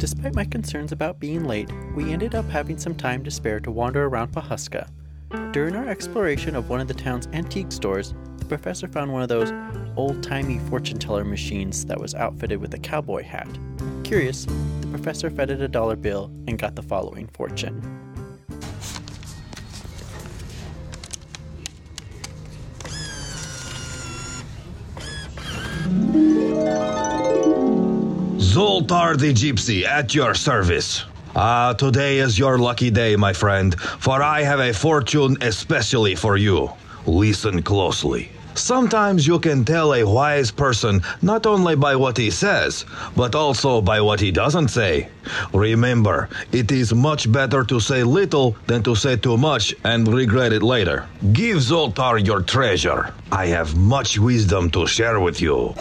Despite 0.00 0.34
my 0.34 0.46
concerns 0.46 0.92
about 0.92 1.20
being 1.20 1.44
late, 1.44 1.70
we 1.94 2.10
ended 2.10 2.34
up 2.34 2.48
having 2.48 2.78
some 2.78 2.94
time 2.94 3.22
to 3.22 3.30
spare 3.30 3.60
to 3.60 3.70
wander 3.70 4.06
around 4.06 4.32
Pawhuska. 4.32 4.88
During 5.52 5.76
our 5.76 5.86
exploration 5.90 6.56
of 6.56 6.70
one 6.70 6.80
of 6.80 6.88
the 6.88 6.94
town's 6.94 7.26
antique 7.34 7.70
stores, 7.70 8.14
the 8.38 8.46
professor 8.46 8.88
found 8.88 9.12
one 9.12 9.20
of 9.20 9.28
those 9.28 9.52
old 9.96 10.22
timey 10.22 10.58
fortune 10.70 10.98
teller 10.98 11.22
machines 11.22 11.84
that 11.84 12.00
was 12.00 12.14
outfitted 12.14 12.62
with 12.62 12.72
a 12.72 12.78
cowboy 12.78 13.22
hat. 13.24 13.46
Curious, 14.02 14.46
the 14.46 14.86
professor 14.86 15.28
fed 15.28 15.50
it 15.50 15.60
a 15.60 15.68
dollar 15.68 15.96
bill 15.96 16.32
and 16.48 16.58
got 16.58 16.76
the 16.76 16.82
following 16.82 17.26
fortune. 17.26 18.09
Zoltar 28.50 29.16
the 29.16 29.32
Gypsy 29.32 29.84
at 29.84 30.12
your 30.12 30.34
service. 30.34 31.04
Ah, 31.36 31.72
today 31.72 32.18
is 32.18 32.36
your 32.36 32.58
lucky 32.58 32.90
day, 32.90 33.14
my 33.14 33.32
friend, 33.32 33.78
for 33.78 34.24
I 34.24 34.42
have 34.42 34.58
a 34.58 34.72
fortune 34.72 35.36
especially 35.40 36.16
for 36.16 36.36
you. 36.36 36.68
Listen 37.06 37.62
closely. 37.62 38.28
Sometimes 38.56 39.24
you 39.24 39.38
can 39.38 39.64
tell 39.64 39.94
a 39.94 40.02
wise 40.02 40.50
person 40.50 41.00
not 41.22 41.46
only 41.46 41.76
by 41.76 41.94
what 41.94 42.16
he 42.16 42.28
says, 42.28 42.84
but 43.14 43.36
also 43.36 43.80
by 43.80 44.00
what 44.00 44.18
he 44.18 44.32
doesn't 44.32 44.68
say. 44.68 45.08
Remember, 45.54 46.28
it 46.50 46.72
is 46.72 46.92
much 46.92 47.30
better 47.30 47.62
to 47.62 47.78
say 47.78 48.02
little 48.02 48.56
than 48.66 48.82
to 48.82 48.96
say 48.96 49.14
too 49.14 49.36
much 49.36 49.72
and 49.84 50.12
regret 50.12 50.52
it 50.52 50.64
later. 50.64 51.06
Give 51.32 51.58
Zoltar 51.58 52.18
your 52.26 52.42
treasure. 52.42 53.14
I 53.30 53.46
have 53.46 53.76
much 53.76 54.18
wisdom 54.18 54.70
to 54.70 54.88
share 54.88 55.20
with 55.20 55.40
you. 55.40 55.72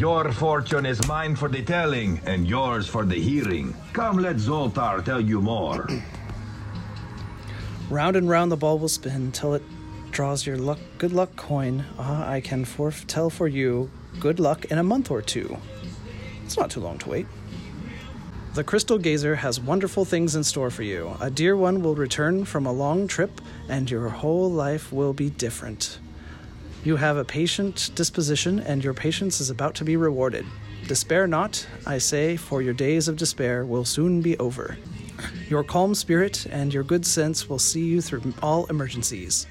Your 0.00 0.32
fortune 0.32 0.86
is 0.86 1.06
mine 1.06 1.36
for 1.36 1.50
the 1.50 1.60
telling 1.60 2.22
and 2.24 2.48
yours 2.48 2.88
for 2.88 3.04
the 3.04 3.16
hearing. 3.16 3.76
Come, 3.92 4.16
let 4.16 4.36
Zoltar 4.36 5.04
tell 5.04 5.20
you 5.20 5.42
more. 5.42 5.86
Round 7.90 8.16
and 8.16 8.26
round 8.26 8.50
the 8.50 8.56
ball 8.56 8.78
will 8.78 8.88
spin 8.88 9.30
till 9.30 9.52
it 9.52 9.62
draws 10.10 10.46
your 10.46 10.56
luck, 10.56 10.78
good 10.96 11.12
luck 11.12 11.36
coin. 11.36 11.84
Ah, 11.98 12.26
I 12.26 12.40
can 12.40 12.64
foretell 12.64 13.28
for 13.28 13.46
you 13.46 13.90
good 14.18 14.40
luck 14.40 14.64
in 14.64 14.78
a 14.78 14.82
month 14.82 15.10
or 15.10 15.20
two. 15.20 15.58
It's 16.46 16.56
not 16.56 16.70
too 16.70 16.80
long 16.80 16.96
to 17.00 17.10
wait. 17.10 17.26
The 18.54 18.64
Crystal 18.64 18.96
Gazer 18.96 19.34
has 19.34 19.60
wonderful 19.60 20.06
things 20.06 20.34
in 20.34 20.44
store 20.44 20.70
for 20.70 20.82
you. 20.82 21.14
A 21.20 21.28
dear 21.28 21.58
one 21.58 21.82
will 21.82 21.94
return 21.94 22.46
from 22.46 22.64
a 22.64 22.72
long 22.72 23.06
trip, 23.06 23.38
and 23.68 23.90
your 23.90 24.08
whole 24.08 24.50
life 24.50 24.94
will 24.94 25.12
be 25.12 25.28
different. 25.28 25.98
You 26.82 26.96
have 26.96 27.18
a 27.18 27.24
patient 27.24 27.90
disposition, 27.94 28.60
and 28.60 28.82
your 28.82 28.94
patience 28.94 29.40
is 29.40 29.50
about 29.50 29.74
to 29.76 29.84
be 29.84 29.96
rewarded. 29.96 30.46
Despair 30.86 31.26
not, 31.26 31.66
I 31.86 31.98
say, 31.98 32.36
for 32.36 32.62
your 32.62 32.72
days 32.72 33.06
of 33.06 33.16
despair 33.16 33.66
will 33.66 33.84
soon 33.84 34.22
be 34.22 34.38
over. 34.38 34.78
Your 35.50 35.62
calm 35.62 35.94
spirit 35.94 36.46
and 36.46 36.72
your 36.72 36.82
good 36.82 37.04
sense 37.04 37.50
will 37.50 37.58
see 37.58 37.84
you 37.84 38.00
through 38.00 38.32
all 38.42 38.64
emergencies. 38.66 39.46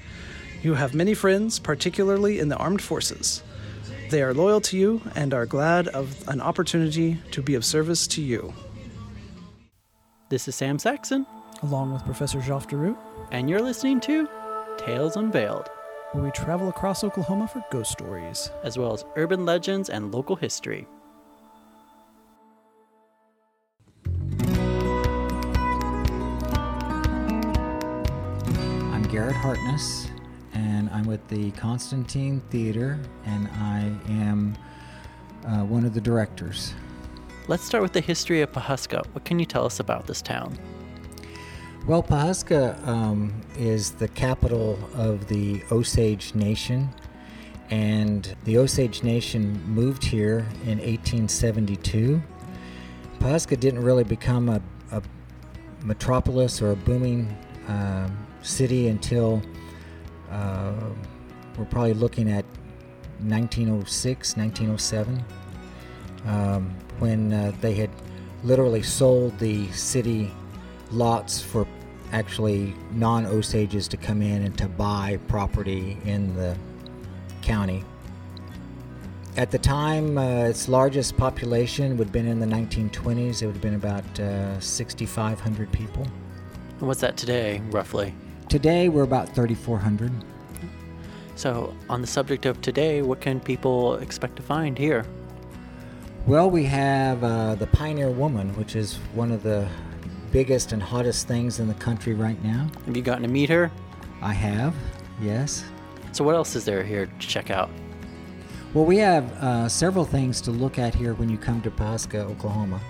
You 0.62 0.74
have 0.74 0.92
many 0.92 1.14
friends, 1.14 1.60
particularly 1.60 2.40
in 2.40 2.48
the 2.48 2.56
armed 2.56 2.82
forces. 2.82 3.44
They 4.10 4.22
are 4.22 4.34
loyal 4.34 4.60
to 4.62 4.76
you 4.76 5.00
and 5.14 5.32
are 5.32 5.46
glad 5.46 5.86
of 5.88 6.28
an 6.28 6.40
opportunity 6.40 7.18
to 7.30 7.42
be 7.42 7.54
of 7.54 7.64
service 7.64 8.08
to 8.08 8.20
you. 8.20 8.52
This 10.30 10.48
is 10.48 10.56
Sam 10.56 10.80
Saxon, 10.80 11.26
Along 11.62 11.92
with 11.92 12.04
Professor 12.04 12.40
Jacques 12.40 12.70
Deroux, 12.70 12.96
and 13.30 13.48
you're 13.48 13.62
listening 13.62 14.00
to 14.00 14.28
Tales 14.78 15.16
Unveiled, 15.16 15.68
where 16.12 16.24
we 16.24 16.30
travel 16.32 16.68
across 16.68 17.04
Oklahoma 17.04 17.46
for 17.46 17.64
ghost 17.70 17.92
stories. 17.92 18.50
as 18.64 18.76
well 18.76 18.92
as 18.92 19.04
urban 19.16 19.44
legends 19.44 19.90
and 19.90 20.12
local 20.12 20.34
history. 20.36 20.86
I'm 28.92 29.02
Garrett 29.04 29.36
Hartness, 29.36 30.08
and 30.52 30.90
I'm 30.90 31.06
with 31.06 31.26
the 31.28 31.52
Constantine 31.52 32.42
Theater, 32.50 32.98
and 33.26 33.48
I 33.48 33.92
am 34.08 34.56
uh, 35.46 35.64
one 35.64 35.84
of 35.84 35.94
the 35.94 36.00
directors. 36.00 36.74
Let's 37.46 37.64
start 37.64 37.82
with 37.82 37.92
the 37.92 38.00
history 38.00 38.42
of 38.42 38.50
Pawhuska. 38.52 39.06
What 39.12 39.24
can 39.24 39.38
you 39.38 39.46
tell 39.46 39.64
us 39.64 39.80
about 39.80 40.06
this 40.06 40.22
town? 40.22 40.58
Well, 41.86 42.02
Pawhuska 42.02 42.86
um, 42.86 43.40
is 43.56 43.92
the 43.92 44.08
capital 44.08 44.78
of 44.94 45.28
the 45.28 45.62
Osage 45.72 46.34
Nation, 46.34 46.90
and 47.70 48.36
the 48.44 48.58
Osage 48.58 49.02
Nation 49.02 49.60
moved 49.66 50.04
here 50.04 50.40
in 50.64 50.78
1872. 50.78 52.22
Pawhuska 53.18 53.58
didn't 53.58 53.82
really 53.82 54.04
become 54.04 54.48
a, 54.48 54.60
a 54.92 55.02
metropolis 55.82 56.60
or 56.62 56.72
a 56.72 56.76
booming 56.76 57.36
um 57.68 58.26
city 58.42 58.88
until 58.88 59.42
uh, 60.30 60.72
we're 61.58 61.64
probably 61.66 61.94
looking 61.94 62.30
at 62.30 62.44
1906, 63.22 64.36
1907, 64.36 65.24
um, 66.26 66.70
when 66.98 67.32
uh, 67.32 67.52
they 67.60 67.74
had 67.74 67.90
literally 68.42 68.82
sold 68.82 69.38
the 69.38 69.70
city 69.72 70.30
lots 70.92 71.40
for 71.40 71.66
actually 72.12 72.74
non 72.92 73.26
Osages 73.26 73.88
to 73.88 73.96
come 73.96 74.22
in 74.22 74.42
and 74.42 74.56
to 74.58 74.68
buy 74.68 75.18
property 75.28 75.96
in 76.04 76.34
the 76.36 76.56
county. 77.42 77.84
At 79.36 79.50
the 79.50 79.58
time, 79.58 80.18
uh, 80.18 80.46
its 80.46 80.68
largest 80.68 81.16
population 81.16 81.96
would 81.96 82.08
have 82.08 82.12
been 82.12 82.26
in 82.26 82.40
the 82.40 82.46
1920s. 82.46 83.42
It 83.42 83.46
would 83.46 83.54
have 83.54 83.62
been 83.62 83.74
about 83.76 84.20
uh, 84.20 84.58
6,500 84.58 85.72
people. 85.72 86.06
And 86.80 86.88
what's 86.88 87.00
that 87.00 87.16
today, 87.16 87.62
roughly? 87.70 88.12
Today, 88.48 88.88
we're 88.88 89.04
about 89.04 89.28
3,400. 89.28 90.10
So, 91.36 91.74
on 91.88 92.00
the 92.00 92.06
subject 92.06 92.44
of 92.44 92.60
today, 92.60 93.02
what 93.02 93.20
can 93.20 93.40
people 93.40 93.94
expect 93.96 94.36
to 94.36 94.42
find 94.42 94.76
here? 94.76 95.06
Well, 96.26 96.50
we 96.50 96.64
have 96.64 97.22
uh, 97.24 97.54
the 97.54 97.68
Pioneer 97.68 98.10
Woman, 98.10 98.54
which 98.56 98.76
is 98.76 98.96
one 99.14 99.30
of 99.30 99.42
the 99.42 99.66
biggest 100.32 100.72
and 100.72 100.82
hottest 100.82 101.26
things 101.28 101.60
in 101.60 101.68
the 101.68 101.74
country 101.74 102.14
right 102.14 102.42
now. 102.44 102.68
Have 102.86 102.96
you 102.96 103.02
gotten 103.02 103.22
to 103.22 103.28
meet 103.28 103.50
her? 103.50 103.70
I 104.22 104.32
have, 104.32 104.74
yes. 105.20 105.64
So, 106.12 106.24
what 106.24 106.34
else 106.34 106.56
is 106.56 106.64
there 106.64 106.82
here 106.82 107.06
to 107.06 107.26
check 107.26 107.50
out? 107.50 107.70
Well, 108.72 108.84
we 108.84 108.98
have 108.98 109.30
uh, 109.42 109.68
several 109.68 110.04
things 110.04 110.40
to 110.42 110.50
look 110.50 110.78
at 110.78 110.94
here 110.94 111.14
when 111.14 111.28
you 111.28 111.36
come 111.36 111.60
to 111.62 111.70
Pawhuska, 111.70 112.20
Oklahoma. 112.20 112.80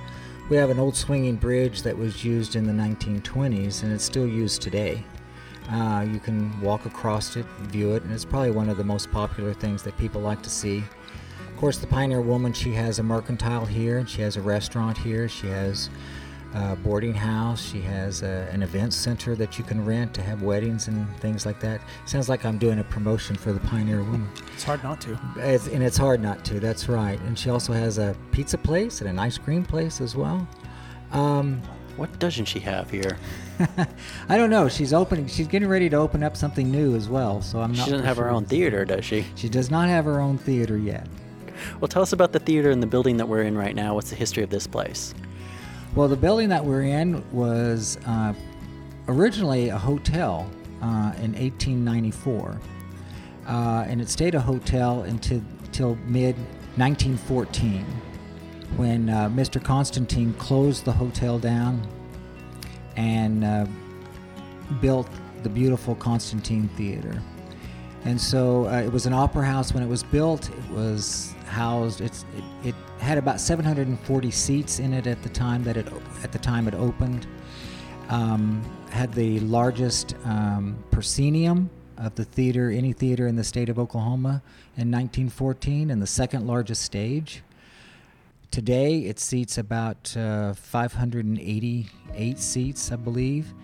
We 0.51 0.56
have 0.56 0.69
an 0.69 0.78
old 0.78 0.97
swinging 0.97 1.37
bridge 1.37 1.83
that 1.83 1.97
was 1.97 2.25
used 2.25 2.56
in 2.56 2.67
the 2.67 2.73
1920s 2.73 3.83
and 3.83 3.93
it's 3.93 4.05
still 4.05 4.27
used 4.27 4.61
today. 4.61 5.05
Uh, 5.71 6.05
you 6.11 6.19
can 6.19 6.61
walk 6.61 6.87
across 6.87 7.37
it, 7.37 7.47
view 7.61 7.95
it, 7.95 8.03
and 8.03 8.12
it's 8.12 8.25
probably 8.25 8.51
one 8.51 8.69
of 8.69 8.77
the 8.77 8.84
most 8.84 9.11
popular 9.12 9.55
things 9.55 9.84
that 9.84 9.97
people 9.97 10.21
like 10.21 10.43
to 10.43 10.51
see. 10.51 10.78
Of 10.78 11.57
course, 11.57 11.78
the 11.78 11.87
Pioneer 11.87 12.21
Woman, 12.21 12.53
she 12.53 12.72
has 12.72 12.99
a 12.99 13.03
mercantile 13.03 13.65
here, 13.65 13.99
and 13.99 14.11
she 14.11 14.22
has 14.22 14.37
a 14.37 14.41
restaurant 14.41 14.99
here, 14.99 15.28
she 15.28 15.47
has 15.47 15.89
a 16.55 16.75
boarding 16.77 17.15
house, 17.15 17.62
she 17.62 17.81
has 17.81 18.22
a, 18.22 18.49
an 18.53 18.62
event 18.62 18.93
center 18.93 19.37
that 19.37 19.59
you 19.59 19.65
can 19.65 19.84
rent 19.84 20.12
to 20.15 20.22
have 20.22 20.43
weddings 20.43 20.88
and 20.88 21.09
things 21.19 21.47
like 21.47 21.61
that. 21.61 21.81
Sounds 22.06 22.28
like 22.28 22.44
I'm 22.44 22.59
doing 22.59 22.78
a 22.81 22.84
promotion 22.84 23.37
for 23.37 23.53
the 23.53 23.61
Pioneer 23.61 24.03
Woman. 24.03 24.28
It's 24.55 24.65
hard 24.65 24.83
not 24.83 25.00
to. 25.03 25.19
It's, 25.37 25.69
and 25.69 25.83
it's 25.83 25.97
hard 25.97 26.21
not 26.21 26.44
to. 26.47 26.59
That's 26.60 26.89
right. 26.89 27.21
And 27.21 27.39
she 27.39 27.50
also 27.50 27.72
has 27.72 27.99
a 27.99 28.16
pizza 28.33 28.59
place 28.59 29.00
and 29.00 29.09
an 29.09 29.19
ice 29.19 29.39
cream 29.39 29.65
place 29.65 30.00
as 30.00 30.16
well. 30.16 30.47
Um, 31.12 31.60
What 31.97 32.19
doesn't 32.19 32.47
she 32.47 32.60
have 32.60 32.91
here? 32.91 33.16
I 34.28 34.37
don't 34.37 34.50
know. 34.50 34.69
She's 34.69 34.93
opening. 34.93 35.27
She's 35.28 35.47
getting 35.49 35.69
ready 35.69 35.89
to 35.91 35.97
open 35.97 36.22
up 36.22 36.37
something 36.37 36.71
new 36.71 36.97
as 36.97 37.09
well. 37.09 37.43
So 37.43 37.60
I'm 37.60 37.72
not. 37.72 37.84
She 37.84 37.91
doesn't 37.91 38.00
for 38.00 38.06
have 38.06 38.16
her 38.16 38.31
own 38.31 38.44
theater, 38.47 38.84
does 38.84 39.05
she? 39.05 39.25
She 39.34 39.49
does 39.49 39.71
not 39.71 39.89
have 39.89 40.04
her 40.07 40.21
own 40.21 40.39
theater 40.39 40.77
yet. 40.78 41.07
Well, 41.78 41.89
tell 41.89 42.01
us 42.03 42.13
about 42.13 42.33
the 42.33 42.39
theater 42.39 42.71
and 42.71 42.83
the 42.83 42.86
building 42.86 43.19
that 43.19 43.28
we're 43.28 43.42
in 43.42 43.57
right 43.57 43.74
now. 43.74 43.95
What's 43.95 44.10
the 44.10 44.16
history 44.16 44.42
of 44.42 44.48
this 44.51 44.66
place? 44.66 45.15
Well, 45.97 46.07
the 46.07 46.16
building 46.16 46.48
that 46.51 46.65
we're 46.65 46.84
in 46.84 47.25
was 47.33 47.98
uh, 48.07 48.33
originally 49.09 49.71
a 49.71 49.77
hotel 49.77 50.48
uh, 50.81 51.13
in 51.19 51.33
1894, 51.33 52.60
uh, 53.48 53.84
and 53.89 54.01
it 54.01 54.09
stayed 54.09 54.37
a 54.37 54.41
hotel 54.41 55.03
until, 55.03 55.42
until 55.65 55.97
mid 56.07 56.37
1914, 56.77 57.84
when 58.77 59.09
uh, 59.09 59.28
Mr. 59.31 59.63
Constantine 59.63 60.33
closed 60.34 60.84
the 60.84 60.92
hotel 60.92 61.41
down 61.41 61.84
and 62.95 63.45
uh, 63.45 63.66
built 64.81 65.09
the 65.43 65.48
beautiful 65.48 65.97
Constantine 65.97 66.69
Theater. 66.77 67.21
And 68.04 68.19
so 68.21 68.69
uh, 68.69 68.81
it 68.81 68.93
was 68.93 69.07
an 69.07 69.13
opera 69.13 69.45
house 69.45 69.75
when 69.75 69.83
it 69.83 69.89
was 69.89 70.04
built. 70.04 70.51
It 70.51 70.71
was 70.71 71.34
housed. 71.50 72.00
It's 72.00 72.24
it, 72.36 72.68
it 72.68 72.74
had 72.98 73.18
about 73.18 73.41
740 73.41 74.30
seats 74.30 74.78
in 74.78 74.92
it 74.92 75.06
at 75.06 75.22
the 75.22 75.28
time 75.28 75.64
that 75.64 75.76
it 75.76 75.86
at 76.22 76.32
the 76.32 76.38
time 76.38 76.68
it 76.68 76.74
opened. 76.74 77.26
Um, 78.08 78.62
had 78.91 79.12
the 79.12 79.38
largest 79.41 80.16
um, 80.24 80.82
proscenium 80.91 81.70
of 81.97 82.14
the 82.14 82.24
theater, 82.24 82.70
any 82.70 82.92
theater 82.92 83.26
in 83.28 83.36
the 83.36 83.44
state 83.44 83.68
of 83.68 83.78
Oklahoma 83.78 84.42
in 84.76 84.91
1914, 84.91 85.91
and 85.91 86.00
the 86.00 86.06
second 86.06 86.47
largest 86.47 86.82
stage. 86.82 87.42
Today, 88.50 89.00
it 89.00 89.20
seats 89.20 89.58
about 89.58 90.16
uh, 90.16 90.54
588 90.54 92.38
seats, 92.38 92.91
I 92.91 92.97
believe, 92.97 93.54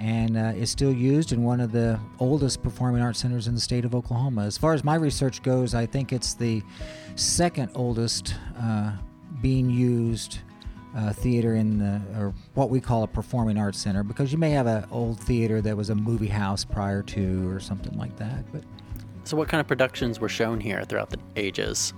and 0.00 0.38
uh, 0.38 0.52
is 0.56 0.70
still 0.70 0.92
used 0.92 1.30
in 1.30 1.44
one 1.44 1.60
of 1.60 1.72
the 1.72 2.00
oldest 2.18 2.62
performing 2.62 3.02
arts 3.02 3.20
centers 3.20 3.46
in 3.46 3.54
the 3.54 3.60
state 3.60 3.84
of 3.84 3.94
Oklahoma. 3.94 4.46
As 4.46 4.56
far 4.56 4.72
as 4.72 4.82
my 4.82 4.94
research 4.94 5.42
goes, 5.42 5.74
I 5.74 5.84
think 5.84 6.10
it's 6.10 6.32
the 6.32 6.62
second 7.16 7.70
oldest 7.74 8.34
uh, 8.58 8.92
being 9.42 9.68
used 9.68 10.38
uh, 10.96 11.12
theater 11.12 11.54
in 11.54 11.78
the, 11.78 12.00
or 12.18 12.32
what 12.54 12.70
we 12.70 12.80
call 12.80 13.02
a 13.02 13.06
performing 13.06 13.58
arts 13.58 13.78
center, 13.78 14.02
because 14.02 14.32
you 14.32 14.38
may 14.38 14.50
have 14.50 14.66
an 14.66 14.86
old 14.90 15.20
theater 15.20 15.60
that 15.60 15.76
was 15.76 15.90
a 15.90 15.94
movie 15.94 16.26
house 16.28 16.64
prior 16.64 17.02
to, 17.02 17.48
or 17.50 17.60
something 17.60 17.96
like 17.98 18.16
that. 18.16 18.50
But 18.52 18.64
so, 19.24 19.36
what 19.36 19.48
kind 19.48 19.60
of 19.60 19.68
productions 19.68 20.18
were 20.18 20.30
shown 20.30 20.60
here 20.60 20.82
throughout 20.84 21.10
the 21.10 21.18
ages? 21.36 21.92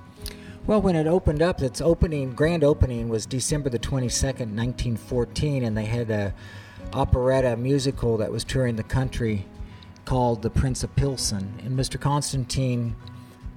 Well, 0.67 0.83
when 0.83 0.97
it 0.97 1.07
opened 1.07 1.41
up, 1.41 1.63
its 1.63 1.81
opening, 1.81 2.33
grand 2.33 2.65
opening, 2.65 3.09
was 3.09 3.27
December 3.27 3.71
the 3.71 3.79
22nd, 3.79 4.55
1914, 4.55 5.65
and 5.65 5.77
they 5.77 5.87
had 5.87 6.11
a 6.11 6.35
operetta 6.93 7.57
musical 7.57 8.17
that 8.19 8.31
was 8.31 8.45
touring 8.45 8.77
the 8.77 8.83
country 8.83 9.47
called 10.05 10.43
The 10.43 10.51
Prince 10.51 10.83
of 10.85 10.95
Pilsen. 10.97 11.61
And 11.65 11.79
Mr. 11.79 12.01
Constantine 12.01 12.97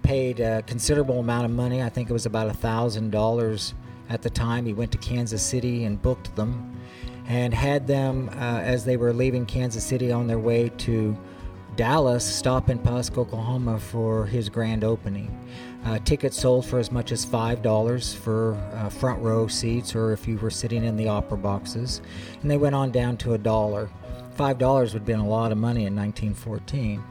paid 0.03 0.39
a 0.39 0.61
considerable 0.63 1.19
amount 1.19 1.45
of 1.45 1.51
money. 1.51 1.81
I 1.81 1.89
think 1.89 2.09
it 2.09 2.13
was 2.13 2.25
about 2.25 2.47
a 2.47 2.53
thousand 2.53 3.11
dollars 3.11 3.73
at 4.09 4.21
the 4.21 4.29
time. 4.29 4.65
He 4.65 4.73
went 4.73 4.91
to 4.91 4.97
Kansas 4.97 5.41
City 5.41 5.83
and 5.83 6.01
booked 6.01 6.35
them, 6.35 6.79
and 7.27 7.53
had 7.53 7.87
them 7.87 8.29
uh, 8.33 8.59
as 8.59 8.85
they 8.85 8.97
were 8.97 9.13
leaving 9.13 9.45
Kansas 9.45 9.83
City 9.83 10.11
on 10.11 10.27
their 10.27 10.39
way 10.39 10.69
to 10.77 11.17
Dallas 11.75 12.23
stop 12.23 12.69
in 12.69 12.79
Pawhuska, 12.79 13.17
Oklahoma 13.17 13.79
for 13.79 14.25
his 14.27 14.47
grand 14.47 14.83
opening. 14.83 15.35
Uh, 15.85 15.99
tickets 15.99 16.35
sold 16.35 16.65
for 16.65 16.79
as 16.79 16.91
much 16.91 17.11
as 17.11 17.23
$5 17.23 18.15
for 18.15 18.55
uh, 18.73 18.89
front 18.89 19.21
row 19.21 19.45
seats 19.45 19.95
or 19.95 20.13
if 20.13 20.27
you 20.27 20.35
were 20.37 20.49
sitting 20.49 20.83
in 20.83 20.97
the 20.97 21.07
opera 21.07 21.37
boxes. 21.37 22.01
And 22.41 22.49
they 22.49 22.57
went 22.57 22.73
on 22.73 22.91
down 22.91 23.17
to 23.17 23.35
a 23.35 23.37
dollar. 23.37 23.89
$5 24.35 24.79
would 24.79 24.91
have 24.93 25.05
been 25.05 25.19
a 25.19 25.27
lot 25.27 25.51
of 25.51 25.59
money 25.59 25.85
in 25.85 25.95
1914. 25.95 27.03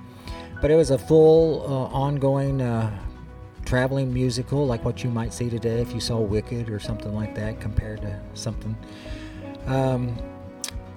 But 0.60 0.72
it 0.72 0.74
was 0.74 0.90
a 0.90 0.98
full, 0.98 1.62
uh, 1.62 1.96
ongoing 1.96 2.60
uh, 2.60 2.98
traveling 3.64 4.12
musical 4.12 4.66
like 4.66 4.84
what 4.84 5.04
you 5.04 5.10
might 5.10 5.32
see 5.32 5.48
today 5.48 5.80
if 5.80 5.92
you 5.94 6.00
saw 6.00 6.18
Wicked 6.18 6.68
or 6.68 6.80
something 6.80 7.14
like 7.14 7.34
that 7.36 7.60
compared 7.60 8.02
to 8.02 8.20
something. 8.34 8.76
Um, 9.66 10.18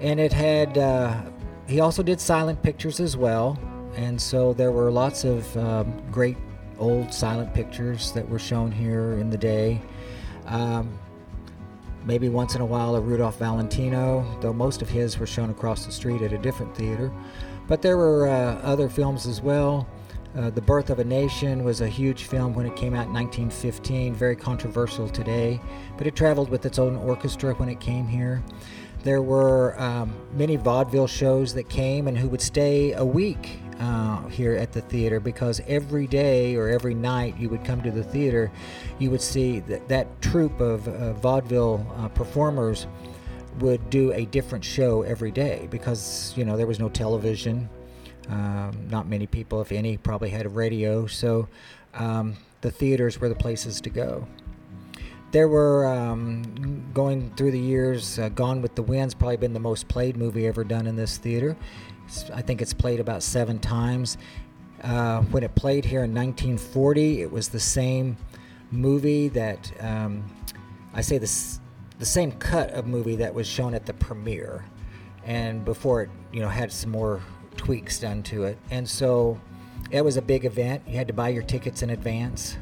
and 0.02 0.20
it 0.20 0.34
had, 0.34 0.80
uh, 0.80 1.22
he 1.68 1.80
also 1.80 2.02
did 2.02 2.20
silent 2.20 2.64
pictures 2.64 3.00
as 3.00 3.16
well. 3.16 3.60
And 3.96 4.20
so 4.22 4.54
there 4.54 4.72
were 4.72 4.92
lots 4.92 5.24
of 5.24 5.56
um, 5.58 6.02
great 6.12 6.38
old 6.80 7.14
silent 7.14 7.54
pictures 7.54 8.12
that 8.14 8.28
were 8.28 8.40
shown 8.40 8.72
here 8.72 9.14
in 9.14 9.30
the 9.30 9.38
day. 9.38 9.82
Um, 10.46 10.98
maybe 12.06 12.30
once 12.30 12.56
in 12.56 12.62
a 12.62 12.66
while 12.66 12.96
a 12.96 13.02
Rudolph 13.02 13.38
Valentino, 13.38 14.26
though 14.42 14.54
most 14.54 14.82
of 14.82 14.90
his 14.90 15.20
were 15.20 15.28
shown 15.28 15.50
across 15.50 15.86
the 15.86 15.92
street 15.92 16.22
at 16.22 16.32
a 16.32 16.38
different 16.38 16.76
theater. 16.76 17.12
But 17.68 17.82
there 17.82 17.98
were 17.98 18.28
uh, 18.28 18.56
other 18.64 18.88
films 18.88 19.28
as 19.28 19.42
well. 19.42 19.88
Uh, 20.36 20.50
the 20.50 20.62
Birth 20.62 20.90
of 20.90 21.00
a 21.00 21.04
Nation 21.04 21.64
was 21.64 21.82
a 21.82 21.88
huge 21.88 22.24
film 22.24 22.54
when 22.54 22.66
it 22.66 22.76
came 22.76 22.94
out 22.94 23.08
in 23.08 23.14
1915, 23.14 24.14
very 24.14 24.36
controversial 24.36 25.10
today, 25.10 25.60
but 25.98 26.06
it 26.06 26.16
traveled 26.16 26.50
with 26.50 26.66
its 26.66 26.80
own 26.80 26.96
orchestra 26.96 27.54
when 27.56 27.70
it 27.70 27.80
came 27.80 28.08
here. 28.08 28.44
There 29.04 29.22
were 29.22 29.80
um, 29.82 30.14
many 30.34 30.56
vaudeville 30.56 31.08
shows 31.08 31.54
that 31.56 31.70
came 31.70 32.08
and 32.08 32.18
who 32.18 32.28
would 32.30 32.42
stay 32.42 32.94
a 32.94 33.06
week 33.06 33.60
uh, 33.80 34.28
here 34.28 34.54
at 34.54 34.72
the 34.72 34.82
theater 34.82 35.20
because 35.20 35.62
every 35.68 36.08
day 36.08 36.56
or 36.56 36.70
every 36.70 36.94
night 36.94 37.38
you 37.38 37.50
would 37.50 37.64
come 37.64 37.82
to 37.84 37.92
the 37.92 38.04
theater, 38.04 38.52
you 39.00 39.12
would 39.12 39.22
see 39.22 39.60
that, 39.62 39.88
that 39.88 40.22
troupe 40.22 40.60
of 40.60 40.88
uh, 40.88 41.14
vaudeville 41.14 41.86
uh, 41.98 42.08
performers 42.10 42.88
would 43.60 43.90
do 43.90 44.12
a 44.14 44.26
different 44.26 44.64
show 44.64 45.02
every 45.02 45.32
day 45.32 45.68
because 45.72 46.34
you 46.38 46.46
know 46.46 46.58
there 46.58 46.68
was 46.68 46.80
no 46.80 46.90
television. 46.90 47.70
Um, 48.30 48.88
not 48.90 49.08
many 49.08 49.26
people, 49.26 49.62
if 49.62 49.72
any, 49.72 49.96
probably 49.96 50.30
had 50.30 50.46
a 50.46 50.50
radio, 50.50 51.08
so 51.08 51.48
um, 51.94 52.36
the 52.60 52.72
theaters 52.72 53.22
were 53.22 53.30
the 53.30 53.36
places 53.36 53.80
to 53.82 53.90
go. 53.90 54.28
There 55.32 55.48
were 55.48 55.86
um, 55.86 56.90
going 56.94 57.34
through 57.36 57.52
the 57.52 57.60
years. 57.60 58.18
Uh, 58.20 58.30
Gone 58.30 58.62
with 58.62 58.76
the 58.76 58.82
Wind's 58.82 59.14
probably 59.14 59.38
been 59.38 59.54
the 59.54 59.60
most 59.60 59.88
played 59.88 60.18
movie 60.18 60.48
ever 60.48 60.64
done 60.64 60.88
in 60.88 60.96
this 60.96 61.18
theater. 61.18 61.56
I 62.34 62.42
think 62.42 62.62
it's 62.62 62.74
played 62.74 63.00
about 63.00 63.24
seven 63.24 63.60
times. 63.60 64.18
Uh, 64.82 65.22
when 65.24 65.44
it 65.44 65.56
played 65.56 65.86
here 65.86 66.04
in 66.04 66.14
1940, 66.14 67.22
it 67.22 67.32
was 67.32 67.50
the 67.50 67.60
same 67.60 68.16
movie 68.72 69.28
that 69.30 69.72
um, 69.80 70.24
I 70.94 71.02
say 71.02 71.18
this 71.18 71.60
the 72.00 72.06
same 72.06 72.32
cut 72.34 72.70
of 72.72 72.86
movie 72.86 73.16
that 73.16 73.34
was 73.34 73.48
shown 73.48 73.74
at 73.74 73.86
the 73.86 73.94
premiere, 73.94 74.64
and 75.26 75.66
before 75.66 76.04
it, 76.04 76.10
you 76.32 76.40
know, 76.40 76.48
had 76.48 76.72
some 76.72 76.92
more 76.92 77.22
tweaks 77.56 78.00
done 78.00 78.22
to 78.24 78.44
it. 78.44 78.58
And 78.70 78.88
so 78.88 79.40
it 79.90 80.02
was 80.02 80.16
a 80.16 80.22
big 80.22 80.46
event. 80.46 80.84
You 80.88 80.96
had 80.98 81.08
to 81.08 81.14
buy 81.14 81.30
your 81.30 81.42
tickets 81.42 81.82
in 81.82 81.90
advance. 81.90 82.58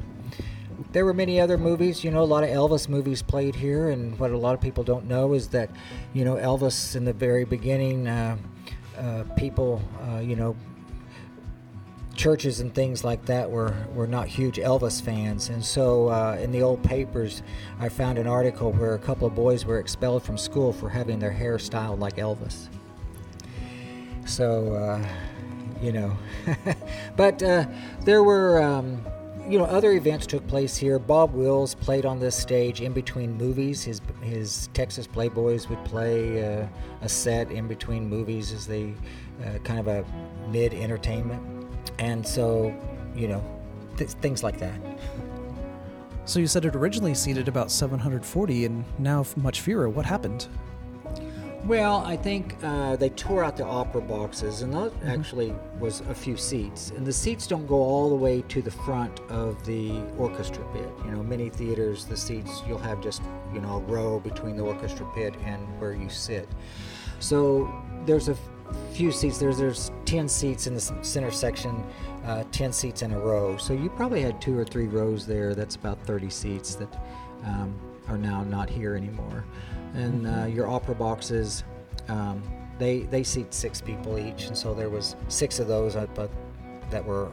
There 0.94 1.04
were 1.04 1.14
many 1.14 1.42
other 1.42 1.58
movies, 1.58 2.04
you 2.04 2.12
know, 2.12 2.22
a 2.22 2.24
lot 2.24 2.46
of 2.46 2.50
Elvis 2.50 2.88
movies 2.88 3.22
played 3.22 3.56
here, 3.56 3.90
and 3.90 4.18
what 4.18 4.32
a 4.32 4.38
lot 4.38 4.54
of 4.54 4.62
people 4.62 4.86
don't 4.86 5.06
know 5.06 5.34
is 5.34 5.50
that, 5.50 5.70
you 6.14 6.24
know, 6.24 6.36
Elvis 6.36 6.96
in 6.96 7.04
the 7.04 7.14
very 7.14 7.44
beginning. 7.44 8.08
Uh, 8.08 8.38
people, 9.36 9.82
uh, 10.10 10.20
you 10.20 10.36
know, 10.36 10.56
churches 12.16 12.62
and 12.62 12.74
things 12.74 13.04
like 13.04 13.26
that 13.26 13.50
were, 13.50 13.76
were 13.94 14.08
not 14.08 14.28
huge 14.28 14.56
Elvis 14.58 15.02
fans. 15.02 15.50
And 15.50 15.64
so 15.64 16.08
uh, 16.08 16.38
in 16.42 16.52
the 16.52 16.62
old 16.62 16.82
papers, 16.84 17.44
I 17.80 17.90
found 17.90 18.18
an 18.18 18.28
article 18.28 18.72
where 18.72 18.94
a 18.94 19.00
couple 19.00 19.28
of 19.28 19.36
boys 19.36 19.66
were 19.66 19.80
expelled 19.80 20.24
from 20.24 20.38
school 20.38 20.72
for 20.72 20.90
having 20.90 21.20
their 21.20 21.32
hair 21.32 21.60
styled 21.60 22.00
like 22.00 22.16
Elvis. 22.16 22.70
So, 24.26 24.74
uh, 24.74 25.08
you 25.82 25.92
know, 25.92 26.18
but 27.18 27.44
uh, 27.44 27.66
there 28.02 28.24
were. 28.24 28.62
Um, 28.62 29.06
you 29.48 29.58
know, 29.58 29.66
other 29.66 29.92
events 29.92 30.26
took 30.26 30.46
place 30.48 30.76
here. 30.76 30.98
Bob 31.00 31.34
Wills 31.34 31.76
played 31.76 32.06
on 32.06 32.20
this 32.20 32.36
stage 32.36 32.82
in 32.82 32.94
between 32.94 33.38
movies. 33.38 33.84
His 33.84 34.02
his 34.22 34.70
Texas 34.74 35.08
Playboys 35.08 35.70
would 35.70 35.84
play 35.86 36.44
uh, 36.44 36.68
a 37.02 37.10
set 37.10 37.52
in 37.52 37.68
between 37.68 38.10
movies 38.10 38.52
as 38.52 38.66
they 38.66 38.94
uh, 39.46 39.60
kind 39.60 39.80
of 39.80 39.88
a 39.88 40.06
mid 40.50 40.74
entertainment, 40.74 41.68
and 42.00 42.26
so 42.26 42.74
you 43.16 43.28
know, 43.28 43.44
th- 43.98 44.10
things 44.12 44.44
like 44.44 44.60
that. 44.60 44.80
So 46.26 46.40
you 46.40 46.48
said 46.48 46.66
it 46.66 46.76
originally 46.76 47.14
seated 47.14 47.48
about 47.48 47.72
740, 47.72 48.66
and 48.66 48.84
now 48.98 49.26
much 49.38 49.62
fewer. 49.62 49.88
What 49.90 50.06
happened? 50.06 50.48
Well, 51.66 52.06
I 52.06 52.16
think 52.16 52.58
uh, 52.62 52.96
they 52.96 53.10
tore 53.10 53.44
out 53.44 53.58
the 53.58 53.66
opera 53.66 54.02
boxes, 54.02 54.62
and 54.62 54.72
that 54.74 54.92
mm-hmm. 54.92 55.10
actually 55.10 55.56
was 55.80 56.02
a 56.02 56.14
few 56.14 56.38
seats. 56.38 56.92
And 56.92 57.08
the 57.08 57.14
seats 57.14 57.48
don't 57.48 57.66
go 57.66 57.78
all 57.78 58.08
the 58.10 58.16
way 58.16 58.44
to 58.50 58.62
the 58.62 58.70
front 58.70 59.20
of 59.30 59.66
the 59.66 60.00
orchestra 60.20 60.64
pit. 60.74 60.88
You 61.04 61.12
know, 61.12 61.24
many 61.24 61.50
theaters, 61.50 62.06
the 62.06 62.18
seats 62.18 62.62
you'll 62.68 62.78
have 62.78 63.02
just 63.02 63.24
you 63.52 63.62
know 63.62 63.78
a 63.78 63.80
row 63.80 64.20
between 64.20 64.56
the 64.56 64.62
orchestra 64.62 65.10
pit 65.16 65.34
and 65.44 65.60
where 65.80 65.94
you 65.94 66.08
sit. 66.08 66.48
So 67.20 67.74
there's 68.06 68.30
a 68.30 68.38
few 68.92 69.12
seats. 69.12 69.40
There's 69.40 69.58
there's 69.58 69.92
ten 70.06 70.30
seats 70.30 70.68
in 70.68 70.76
the 70.76 70.82
center 71.02 71.32
section, 71.32 71.84
uh, 72.26 72.44
ten 72.52 72.74
seats 72.74 73.02
in 73.02 73.12
a 73.12 73.20
row. 73.20 73.58
So 73.58 73.74
you 73.74 73.90
probably 73.90 74.22
had 74.22 74.40
two 74.40 74.56
or 74.56 74.66
three 74.66 74.86
rows 74.86 75.26
there. 75.26 75.56
That's 75.56 75.76
about 75.76 76.00
30 76.06 76.30
seats 76.30 76.76
that 76.76 76.94
um, 77.44 77.76
are 78.08 78.18
now 78.18 78.44
not 78.44 78.70
here 78.70 78.96
anymore. 78.96 79.46
And 79.94 80.28
uh, 80.28 80.46
your 80.46 80.68
opera 80.68 80.96
boxes 80.96 81.64
um, 82.08 82.44
they 82.78 83.02
they 83.04 83.24
seat 83.24 83.54
six 83.54 83.82
people 83.82 84.20
each 84.20 84.48
and 84.48 84.58
so 84.58 84.74
there 84.74 84.90
was 84.90 85.16
six 85.28 85.60
of 85.60 85.68
those 85.68 85.96
uh, 85.96 86.08
but 86.14 86.30
that 86.90 87.04
were 87.04 87.32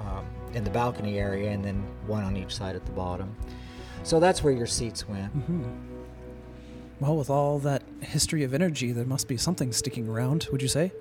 um, 0.00 0.24
in 0.54 0.64
the 0.64 0.70
balcony 0.70 1.18
area 1.18 1.50
and 1.50 1.64
then 1.64 1.82
one 2.06 2.22
on 2.22 2.36
each 2.36 2.54
side 2.54 2.76
at 2.76 2.86
the 2.86 2.92
bottom. 2.92 3.34
So 4.04 4.20
that's 4.20 4.42
where 4.42 4.52
your 4.52 4.66
seats 4.66 5.08
went. 5.08 5.36
Mm-hmm. 5.36 5.64
well 7.00 7.16
with 7.16 7.30
all 7.30 7.58
that 7.60 7.82
history 8.00 8.44
of 8.44 8.54
energy 8.54 8.92
there 8.92 9.04
must 9.04 9.28
be 9.28 9.36
something 9.36 9.72
sticking 9.72 10.08
around 10.08 10.48
would 10.52 10.62
you 10.62 10.68
say? 10.68 10.92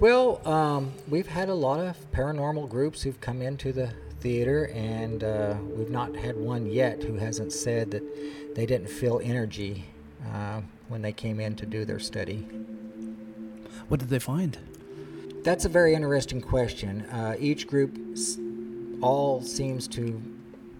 Well 0.00 0.46
um, 0.46 0.92
we've 1.08 1.26
had 1.26 1.48
a 1.48 1.54
lot 1.54 1.80
of 1.80 1.96
paranormal 2.12 2.68
groups 2.68 3.02
who've 3.02 3.20
come 3.20 3.42
into 3.42 3.72
the 3.72 3.90
theater 4.26 4.64
and 4.74 5.22
uh, 5.22 5.54
we've 5.76 5.88
not 5.88 6.16
had 6.16 6.36
one 6.36 6.66
yet 6.66 7.00
who 7.00 7.14
hasn't 7.14 7.52
said 7.52 7.92
that 7.92 8.02
they 8.56 8.66
didn't 8.66 8.88
feel 8.88 9.20
energy 9.22 9.84
uh, 10.34 10.60
when 10.88 11.00
they 11.00 11.12
came 11.12 11.38
in 11.38 11.54
to 11.54 11.64
do 11.64 11.84
their 11.84 12.00
study. 12.00 12.38
What 13.86 14.00
did 14.00 14.08
they 14.08 14.18
find? 14.18 14.58
That's 15.44 15.64
a 15.64 15.68
very 15.68 15.94
interesting 15.94 16.40
question. 16.40 17.02
Uh, 17.02 17.36
each 17.38 17.68
group 17.68 17.96
all 19.00 19.42
seems 19.42 19.86
to, 19.88 20.20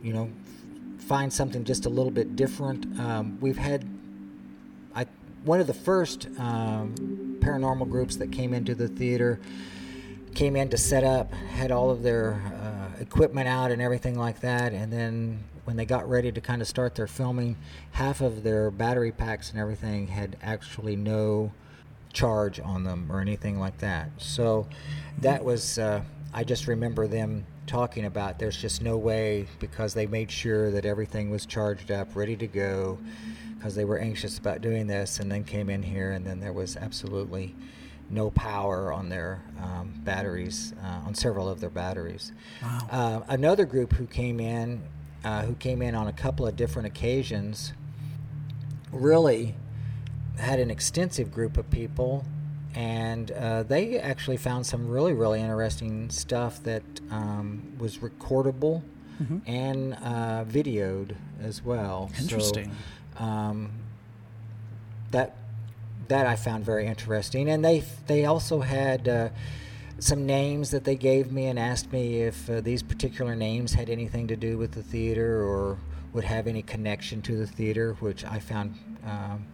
you 0.03 0.13
know, 0.13 0.29
find 0.99 1.33
something 1.33 1.63
just 1.63 1.87
a 1.87 1.89
little 1.89 2.11
bit 2.11 2.35
different. 2.35 2.99
Um, 2.99 3.39
we've 3.41 3.59
had, 3.59 3.89
I, 4.93 5.07
one 5.45 5.61
of 5.61 5.69
the 5.69 5.75
first 5.91 6.27
um, 6.37 7.37
paranormal 7.39 7.89
groups 7.89 8.17
that 8.17 8.33
came 8.33 8.53
into 8.53 8.75
the 8.75 8.89
theater 8.89 9.39
came 10.35 10.57
in 10.57 10.69
to 10.71 10.77
set 10.77 11.05
up, 11.05 11.33
had 11.33 11.71
all 11.71 11.91
of 11.91 12.03
their 12.03 12.43
equipment 13.01 13.49
out 13.49 13.71
and 13.71 13.81
everything 13.83 14.19
like 14.19 14.41
that, 14.41 14.73
and 14.73 14.93
then 14.93 15.45
when 15.65 15.77
they 15.77 15.85
got 15.85 16.09
ready 16.09 16.31
to 16.31 16.41
kind 16.41 16.63
of 16.63 16.69
start 16.69 16.95
their 16.95 17.07
filming, 17.07 17.57
half 17.93 18.21
of 18.21 18.43
their 18.43 18.71
battery 18.71 19.13
packs 19.13 19.51
and 19.51 19.59
everything 19.59 20.07
had 20.09 20.37
actually 20.43 20.95
no 20.97 21.53
charge 22.13 22.61
on 22.61 22.85
them 22.85 23.11
or 23.11 23.21
anything 23.21 23.59
like 23.59 23.79
that. 23.79 24.11
So 24.19 24.69
that 25.19 25.45
was, 25.45 25.79
uh, 25.79 26.03
I 26.33 26.45
just 26.45 26.67
remember 26.67 27.07
them 27.07 27.47
talking 27.67 28.05
about 28.05 28.39
there's 28.39 28.57
just 28.57 28.81
no 28.81 28.97
way 28.97 29.47
because 29.59 29.93
they 29.93 30.07
made 30.07 30.31
sure 30.31 30.71
that 30.71 30.85
everything 30.85 31.31
was 31.31 31.45
charged 31.47 31.91
up, 31.91 32.15
ready 32.15 32.37
to 32.37 32.47
go, 32.47 32.99
because 33.57 33.75
they 33.75 33.85
were 33.85 33.99
anxious 33.99 34.39
about 34.39 34.61
doing 34.61 34.87
this, 34.87 35.19
and 35.19 35.31
then 35.31 35.43
came 35.43 35.69
in 35.69 35.83
here, 35.83 36.13
and 36.13 36.25
then 36.25 36.39
there 36.39 36.53
was 36.53 36.77
absolutely 36.77 37.55
no 38.11 38.31
power 38.31 38.93
on 38.93 39.09
their 39.09 39.43
um, 39.61 39.93
batteries, 40.05 40.73
uh, 40.83 41.07
on 41.07 41.15
several 41.15 41.49
of 41.49 41.61
their 41.61 41.71
batteries. 41.71 42.33
Wow. 42.63 42.79
Uh, 42.91 43.21
another 43.29 43.65
group 43.65 43.93
who 43.95 44.07
came 44.07 44.39
in, 44.41 44.83
uh, 45.25 45.43
who 45.43 45.55
came 45.55 45.83
in 45.83 45.95
on 45.95 46.07
a 46.07 46.13
couple 46.13 46.47
of 46.47 46.55
different 46.57 46.87
occasions, 46.87 47.73
really 48.93 49.55
had 50.39 50.61
an 50.61 50.71
extensive 50.71 51.33
group 51.33 51.57
of 51.57 51.69
people, 51.71 52.25
and 52.75 53.31
uh, 53.33 53.63
they 53.63 53.99
actually 53.99 54.37
found 54.37 54.67
some 54.67 54.87
really, 54.89 55.13
really 55.13 55.41
interesting 55.41 56.11
stuff 56.11 56.63
that 56.63 56.83
um, 57.11 57.63
was 57.79 57.99
recordable 57.99 58.83
Mhm. 59.21 59.41
and 59.47 59.95
uh, 59.95 60.45
videoed 60.45 61.17
as 61.41 61.65
well. 61.65 62.11
So, 62.15 62.21
Interesting. 62.23 62.71
um, 63.19 63.71
that 65.11 65.37
that 66.09 66.27
I 66.27 66.37
found 66.37 66.65
very 66.65 66.87
interesting, 66.87 67.49
and 67.49 67.65
they 67.65 67.83
they 68.07 68.25
also 68.25 68.61
had 68.61 69.09
uh, 69.09 69.29
some 69.99 70.27
names 70.27 70.71
that 70.71 70.85
they 70.85 70.97
gave 70.97 71.33
me 71.33 71.47
and 71.47 71.59
asked 71.59 71.93
me 71.93 72.23
if 72.23 72.49
uh, 72.51 72.61
these 72.61 72.83
particular 72.83 73.35
names 73.35 73.73
had 73.73 73.89
anything 73.89 74.27
to 74.29 74.37
do 74.37 74.59
with 74.59 74.73
the 74.73 74.83
theater 74.83 75.43
or 75.43 75.79
would 76.13 76.25
have 76.25 76.47
any 76.47 76.63
connection 76.63 77.23
to 77.23 77.37
the 77.37 77.47
theater, 77.47 77.97
which 78.01 78.25
I 78.25 78.39
found 78.39 78.79
um, 79.05 79.47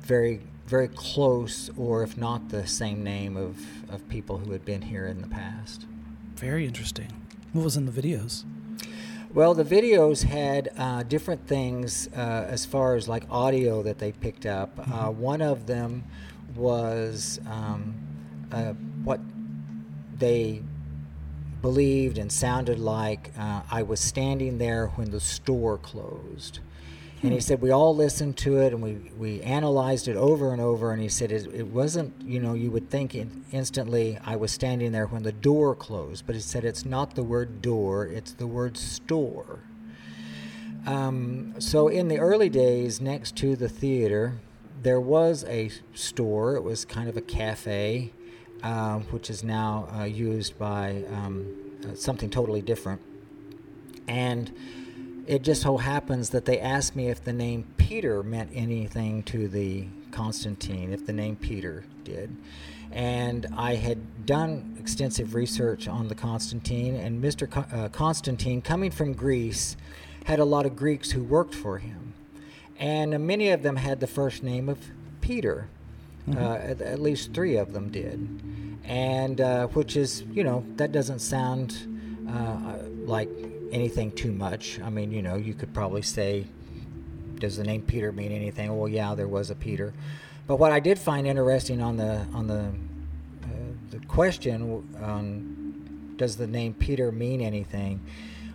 very 0.00 0.40
very 0.66 0.88
close, 0.88 1.70
or 1.76 2.02
if 2.02 2.16
not 2.16 2.50
the 2.50 2.66
same 2.66 3.02
name 3.02 3.36
of 3.36 3.58
of 3.90 4.08
people 4.08 4.38
who 4.38 4.52
had 4.52 4.64
been 4.64 4.82
here 4.82 5.06
in 5.06 5.20
the 5.22 5.28
past. 5.28 5.86
Very 6.34 6.66
interesting. 6.66 7.12
What 7.52 7.64
was 7.64 7.76
in 7.76 7.86
the 7.86 7.92
videos? 7.92 8.44
Well, 9.34 9.52
the 9.52 9.64
videos 9.64 10.22
had 10.22 10.70
uh, 10.78 11.02
different 11.02 11.46
things 11.46 12.08
uh, 12.16 12.46
as 12.48 12.64
far 12.64 12.94
as 12.94 13.08
like 13.08 13.24
audio 13.30 13.82
that 13.82 13.98
they 13.98 14.10
picked 14.10 14.46
up. 14.46 14.70
Uh, 14.78 15.10
one 15.10 15.42
of 15.42 15.66
them 15.66 16.04
was 16.56 17.38
um, 17.46 17.94
uh, 18.50 18.72
what 19.04 19.20
they 20.16 20.62
believed 21.60 22.16
and 22.16 22.32
sounded 22.32 22.78
like 22.78 23.30
uh, 23.38 23.60
I 23.70 23.82
was 23.82 24.00
standing 24.00 24.56
there 24.56 24.86
when 24.94 25.10
the 25.10 25.20
store 25.20 25.76
closed. 25.76 26.60
And 27.22 27.32
he 27.32 27.40
said 27.40 27.60
we 27.60 27.72
all 27.72 27.96
listened 27.96 28.36
to 28.38 28.58
it 28.58 28.72
and 28.72 28.80
we, 28.80 28.94
we 29.18 29.42
analyzed 29.42 30.06
it 30.06 30.16
over 30.16 30.52
and 30.52 30.60
over. 30.60 30.92
And 30.92 31.02
he 31.02 31.08
said 31.08 31.32
it, 31.32 31.52
it 31.52 31.66
wasn't, 31.66 32.14
you 32.22 32.38
know, 32.38 32.54
you 32.54 32.70
would 32.70 32.90
think 32.90 33.14
in, 33.14 33.44
instantly 33.50 34.18
I 34.24 34.36
was 34.36 34.52
standing 34.52 34.92
there 34.92 35.06
when 35.06 35.24
the 35.24 35.32
door 35.32 35.74
closed. 35.74 36.26
But 36.26 36.36
he 36.36 36.40
said 36.40 36.64
it's 36.64 36.84
not 36.84 37.16
the 37.16 37.24
word 37.24 37.60
door, 37.60 38.06
it's 38.06 38.32
the 38.32 38.46
word 38.46 38.76
store. 38.76 39.60
Um, 40.86 41.54
so 41.58 41.88
in 41.88 42.08
the 42.08 42.18
early 42.18 42.48
days, 42.48 43.00
next 43.00 43.36
to 43.38 43.56
the 43.56 43.68
theater, 43.68 44.40
there 44.82 45.00
was 45.00 45.44
a 45.44 45.70
store. 45.94 46.54
It 46.54 46.62
was 46.62 46.84
kind 46.84 47.08
of 47.08 47.16
a 47.16 47.20
cafe, 47.20 48.12
um, 48.62 49.02
which 49.10 49.28
is 49.28 49.42
now 49.42 49.88
uh, 49.98 50.04
used 50.04 50.56
by 50.56 51.04
um, 51.12 51.52
uh, 51.84 51.94
something 51.94 52.30
totally 52.30 52.62
different. 52.62 53.00
And 54.06 54.52
it 55.28 55.42
just 55.42 55.60
so 55.60 55.76
happens 55.76 56.30
that 56.30 56.46
they 56.46 56.58
asked 56.58 56.96
me 56.96 57.08
if 57.08 57.22
the 57.22 57.34
name 57.34 57.66
Peter 57.76 58.22
meant 58.22 58.50
anything 58.54 59.22
to 59.24 59.46
the 59.46 59.84
Constantine, 60.10 60.90
if 60.90 61.04
the 61.04 61.12
name 61.12 61.36
Peter 61.36 61.84
did. 62.02 62.34
And 62.90 63.46
I 63.54 63.74
had 63.74 64.24
done 64.24 64.74
extensive 64.80 65.34
research 65.34 65.86
on 65.86 66.08
the 66.08 66.14
Constantine, 66.14 66.94
and 66.96 67.22
Mr. 67.22 67.46
Uh, 67.74 67.90
Constantine, 67.90 68.62
coming 68.62 68.90
from 68.90 69.12
Greece, 69.12 69.76
had 70.24 70.38
a 70.38 70.46
lot 70.46 70.64
of 70.64 70.74
Greeks 70.74 71.10
who 71.10 71.22
worked 71.22 71.54
for 71.54 71.76
him. 71.76 72.14
And 72.78 73.12
uh, 73.12 73.18
many 73.18 73.50
of 73.50 73.62
them 73.62 73.76
had 73.76 74.00
the 74.00 74.06
first 74.06 74.42
name 74.42 74.70
of 74.70 74.78
Peter. 75.20 75.68
Uh, 76.36 76.56
at, 76.56 76.82
at 76.82 77.00
least 77.00 77.32
three 77.32 77.56
of 77.56 77.72
them 77.72 77.90
did. 77.90 78.18
And 78.84 79.40
uh, 79.40 79.66
which 79.68 79.96
is, 79.96 80.24
you 80.30 80.44
know, 80.44 80.62
that 80.76 80.92
doesn't 80.92 81.20
sound 81.20 81.74
uh, 82.28 82.80
like 83.06 83.30
anything 83.72 84.12
too 84.12 84.32
much. 84.32 84.80
I 84.80 84.90
mean, 84.90 85.10
you 85.10 85.22
know, 85.22 85.36
you 85.36 85.54
could 85.54 85.72
probably 85.74 86.02
say, 86.02 86.46
does 87.36 87.56
the 87.56 87.64
name 87.64 87.82
Peter 87.82 88.12
mean 88.12 88.32
anything? 88.32 88.76
Well, 88.76 88.88
yeah, 88.88 89.14
there 89.14 89.28
was 89.28 89.50
a 89.50 89.54
Peter. 89.54 89.94
But 90.46 90.56
what 90.56 90.72
I 90.72 90.80
did 90.80 90.98
find 90.98 91.26
interesting 91.26 91.82
on 91.82 91.96
the 91.96 92.26
on 92.32 92.46
the 92.46 92.72
uh, 93.44 93.72
the 93.90 94.00
question 94.06 94.84
on 95.02 96.14
does 96.16 96.36
the 96.36 96.46
name 96.46 96.74
Peter 96.74 97.12
mean 97.12 97.40
anything 97.40 98.00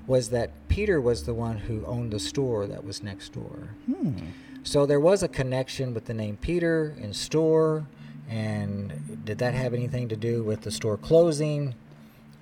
was 0.05 0.29
that 0.29 0.51
Peter 0.67 1.00
was 1.00 1.24
the 1.24 1.34
one 1.34 1.58
who 1.58 1.86
owned 1.86 2.12
the 2.12 2.20
store 2.20 2.67
that 2.67 2.84
was 2.84 3.01
next 3.01 3.34
door. 3.34 3.70
Hmm. 3.86 4.17
So 4.63 4.86
there 4.86 5.00
was 5.00 5.24
a 5.24 5.27
connection 5.27 5.93
with 5.93 6.05
the 6.05 6.13
name 6.13 6.38
Peter 6.38 6.96
and 7.01 7.15
store. 7.15 7.86
And 8.29 9.24
did 9.25 9.38
that 9.39 9.53
have 9.53 9.74
anything 9.74 10.10
to 10.10 10.15
do 10.15 10.43
with 10.43 10.62
the 10.62 10.72
store 10.72 10.98
closing? 10.98 11.75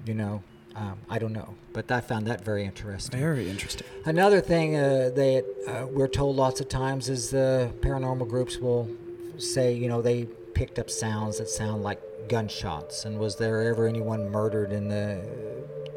You 0.06 0.14
know, 0.14 0.44
um, 0.76 0.98
I 1.10 1.20
don't 1.20 1.34
know. 1.34 1.56
But 1.74 1.92
I 1.92 2.02
found 2.02 2.28
that 2.28 2.44
very 2.44 2.64
interesting. 2.64 3.20
Very 3.20 3.50
interesting. 3.50 3.88
Another 4.06 4.42
thing 4.42 4.76
uh, 4.76 5.12
that 5.16 5.46
uh, 5.68 5.88
we're 5.88 6.08
told 6.08 6.36
lots 6.36 6.62
of 6.62 6.70
times 6.70 7.10
is 7.10 7.30
the 7.30 7.72
paranormal 7.82 8.28
groups 8.28 8.58
will 8.58 8.90
say, 9.38 9.74
you 9.74 9.88
know, 9.88 10.02
they 10.02 10.26
picked 10.54 10.80
up 10.80 10.90
sounds 10.90 11.38
that 11.40 11.50
sound 11.50 11.84
like 11.84 12.00
gunshots. 12.30 13.06
And 13.06 13.20
was 13.20 13.38
there 13.38 13.62
ever 13.62 13.88
anyone 13.88 14.30
murdered 14.30 14.72
in 14.72 14.88
the 14.88 15.22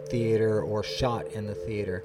theater 0.09 0.63
or 0.63 0.83
shot 0.83 1.27
in 1.29 1.47
the 1.47 1.55
theater? 1.55 2.05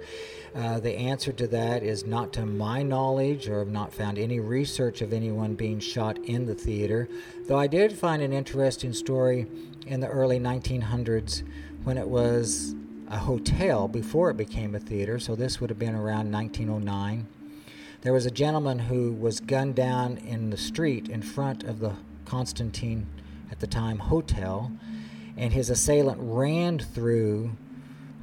Uh, 0.55 0.79
the 0.79 0.95
answer 0.95 1.31
to 1.31 1.47
that 1.47 1.83
is 1.83 2.05
not 2.05 2.33
to 2.33 2.45
my 2.45 2.81
knowledge, 2.81 3.47
or 3.47 3.59
have 3.59 3.67
not 3.67 3.93
found 3.93 4.17
any 4.17 4.39
research 4.39 5.01
of 5.01 5.13
anyone 5.13 5.53
being 5.53 5.79
shot 5.79 6.17
in 6.19 6.45
the 6.47 6.55
theater. 6.55 7.07
Though 7.47 7.59
I 7.59 7.67
did 7.67 7.93
find 7.93 8.21
an 8.23 8.33
interesting 8.33 8.93
story 8.93 9.45
in 9.85 9.99
the 9.99 10.07
early 10.07 10.39
1900s 10.39 11.43
when 11.89 11.97
it 11.97 12.07
was 12.07 12.75
a 13.07 13.17
hotel 13.17 13.87
before 13.87 14.29
it 14.29 14.37
became 14.37 14.75
a 14.75 14.79
theater, 14.79 15.17
so 15.17 15.35
this 15.35 15.59
would 15.59 15.71
have 15.71 15.79
been 15.79 15.95
around 15.95 16.31
1909. 16.31 17.25
There 18.01 18.13
was 18.13 18.27
a 18.27 18.31
gentleman 18.31 18.77
who 18.77 19.13
was 19.13 19.39
gunned 19.39 19.73
down 19.73 20.17
in 20.17 20.51
the 20.51 20.55
street 20.55 21.09
in 21.09 21.23
front 21.23 21.63
of 21.63 21.79
the 21.79 21.95
Constantine, 22.25 23.07
at 23.49 23.59
the 23.59 23.65
time, 23.65 23.97
hotel, 23.97 24.71
and 25.35 25.51
his 25.51 25.71
assailant 25.71 26.19
ran 26.21 26.77
through 26.77 27.57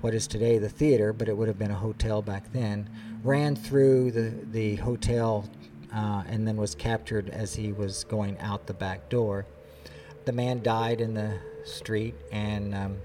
what 0.01 0.15
is 0.15 0.29
today 0.29 0.59
the 0.59 0.69
theater, 0.69 1.13
but 1.13 1.29
it 1.29 1.37
would 1.37 1.49
have 1.49 1.59
been 1.59 1.73
a 1.73 1.75
hotel 1.75 2.23
back 2.23 2.53
then, 2.53 2.89
ran 3.25 3.57
through 3.57 4.13
the, 4.13 4.33
the 4.53 4.77
hotel 4.77 5.45
uh, 5.93 6.23
and 6.29 6.47
then 6.47 6.57
was 6.57 6.77
captured 6.77 7.31
as 7.31 7.57
he 7.57 7.73
was 7.73 8.05
going 8.05 8.39
out 8.39 8.69
the 8.69 8.75
back 8.75 9.09
door. 9.09 9.45
The 10.25 10.31
man 10.31 10.63
died 10.63 11.01
in 11.01 11.15
the 11.15 11.41
street, 11.65 12.15
and 12.31 12.73
um, 12.73 12.99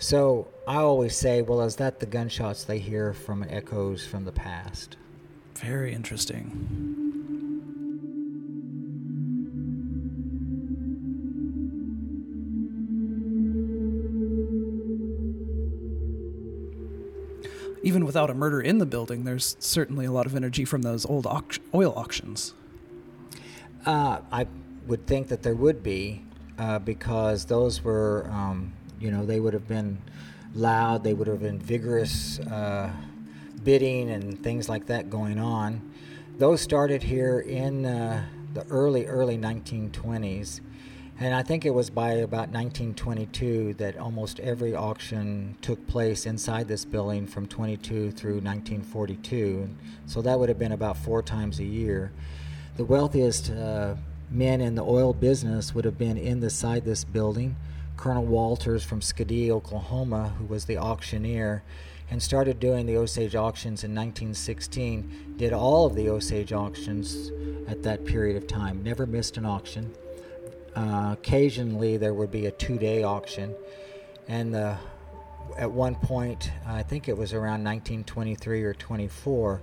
so 0.00 0.48
I 0.66 0.76
always 0.76 1.14
say, 1.14 1.42
well, 1.42 1.60
is 1.60 1.76
that 1.76 2.00
the 2.00 2.06
gunshots 2.06 2.64
they 2.64 2.78
hear 2.78 3.12
from 3.12 3.44
echoes 3.48 4.06
from 4.06 4.24
the 4.24 4.32
past? 4.32 4.96
Very 5.56 5.92
interesting. 5.92 7.10
Even 17.82 18.06
without 18.06 18.30
a 18.30 18.34
murder 18.34 18.62
in 18.62 18.78
the 18.78 18.86
building, 18.86 19.24
there's 19.24 19.54
certainly 19.60 20.06
a 20.06 20.12
lot 20.12 20.24
of 20.24 20.34
energy 20.34 20.64
from 20.64 20.80
those 20.80 21.04
old 21.04 21.26
oil 21.74 21.92
auctions. 21.94 22.54
Uh, 23.84 24.20
I 24.32 24.46
would 24.86 25.06
think 25.06 25.28
that 25.28 25.42
there 25.42 25.54
would 25.54 25.82
be, 25.82 26.22
uh, 26.58 26.78
because 26.78 27.44
those 27.44 27.84
were, 27.84 28.26
um, 28.30 28.72
you 29.00 29.10
know, 29.10 29.24
they 29.24 29.40
would 29.40 29.54
have 29.54 29.66
been 29.66 30.00
loud, 30.54 31.02
they 31.02 31.14
would 31.14 31.26
have 31.26 31.40
been 31.40 31.58
vigorous 31.58 32.38
uh, 32.40 32.90
bidding 33.64 34.10
and 34.10 34.42
things 34.42 34.68
like 34.68 34.86
that 34.86 35.10
going 35.10 35.38
on. 35.38 35.92
Those 36.38 36.60
started 36.60 37.02
here 37.02 37.40
in 37.40 37.84
uh, 37.84 38.24
the 38.54 38.64
early, 38.66 39.06
early 39.06 39.36
1920s. 39.36 40.60
And 41.18 41.34
I 41.34 41.42
think 41.42 41.66
it 41.66 41.70
was 41.70 41.90
by 41.90 42.12
about 42.12 42.48
1922 42.48 43.74
that 43.74 43.98
almost 43.98 44.40
every 44.40 44.74
auction 44.74 45.54
took 45.60 45.86
place 45.86 46.24
inside 46.24 46.66
this 46.66 46.86
building 46.86 47.26
from 47.26 47.46
22 47.46 48.10
through 48.12 48.40
1942. 48.40 49.68
So 50.06 50.22
that 50.22 50.38
would 50.38 50.48
have 50.48 50.58
been 50.58 50.72
about 50.72 50.96
four 50.96 51.22
times 51.22 51.60
a 51.60 51.64
year. 51.64 52.10
The 52.78 52.86
wealthiest 52.86 53.50
uh, 53.50 53.96
men 54.30 54.62
in 54.62 54.74
the 54.74 54.82
oil 54.82 55.12
business 55.12 55.74
would 55.74 55.84
have 55.84 55.98
been 55.98 56.16
inside 56.16 56.86
this 56.86 57.04
building. 57.04 57.54
Colonel 58.00 58.24
Walters 58.24 58.82
from 58.82 59.00
Skedee, 59.00 59.50
Oklahoma, 59.50 60.32
who 60.38 60.46
was 60.46 60.64
the 60.64 60.78
auctioneer, 60.78 61.62
and 62.10 62.22
started 62.22 62.58
doing 62.58 62.86
the 62.86 62.96
Osage 62.96 63.34
auctions 63.34 63.84
in 63.84 63.94
1916. 63.94 65.34
Did 65.36 65.52
all 65.52 65.84
of 65.84 65.94
the 65.94 66.08
Osage 66.08 66.50
auctions 66.50 67.30
at 67.68 67.82
that 67.82 68.06
period 68.06 68.38
of 68.38 68.46
time. 68.46 68.82
Never 68.82 69.04
missed 69.04 69.36
an 69.36 69.44
auction. 69.44 69.92
Uh, 70.74 71.10
occasionally, 71.12 71.98
there 71.98 72.14
would 72.14 72.30
be 72.30 72.46
a 72.46 72.50
two-day 72.50 73.02
auction, 73.02 73.54
and 74.28 74.54
the, 74.54 74.78
at 75.58 75.70
one 75.70 75.94
point, 75.94 76.50
I 76.66 76.82
think 76.82 77.06
it 77.06 77.18
was 77.18 77.34
around 77.34 77.62
1923 77.64 78.62
or 78.62 78.72
24 78.72 79.60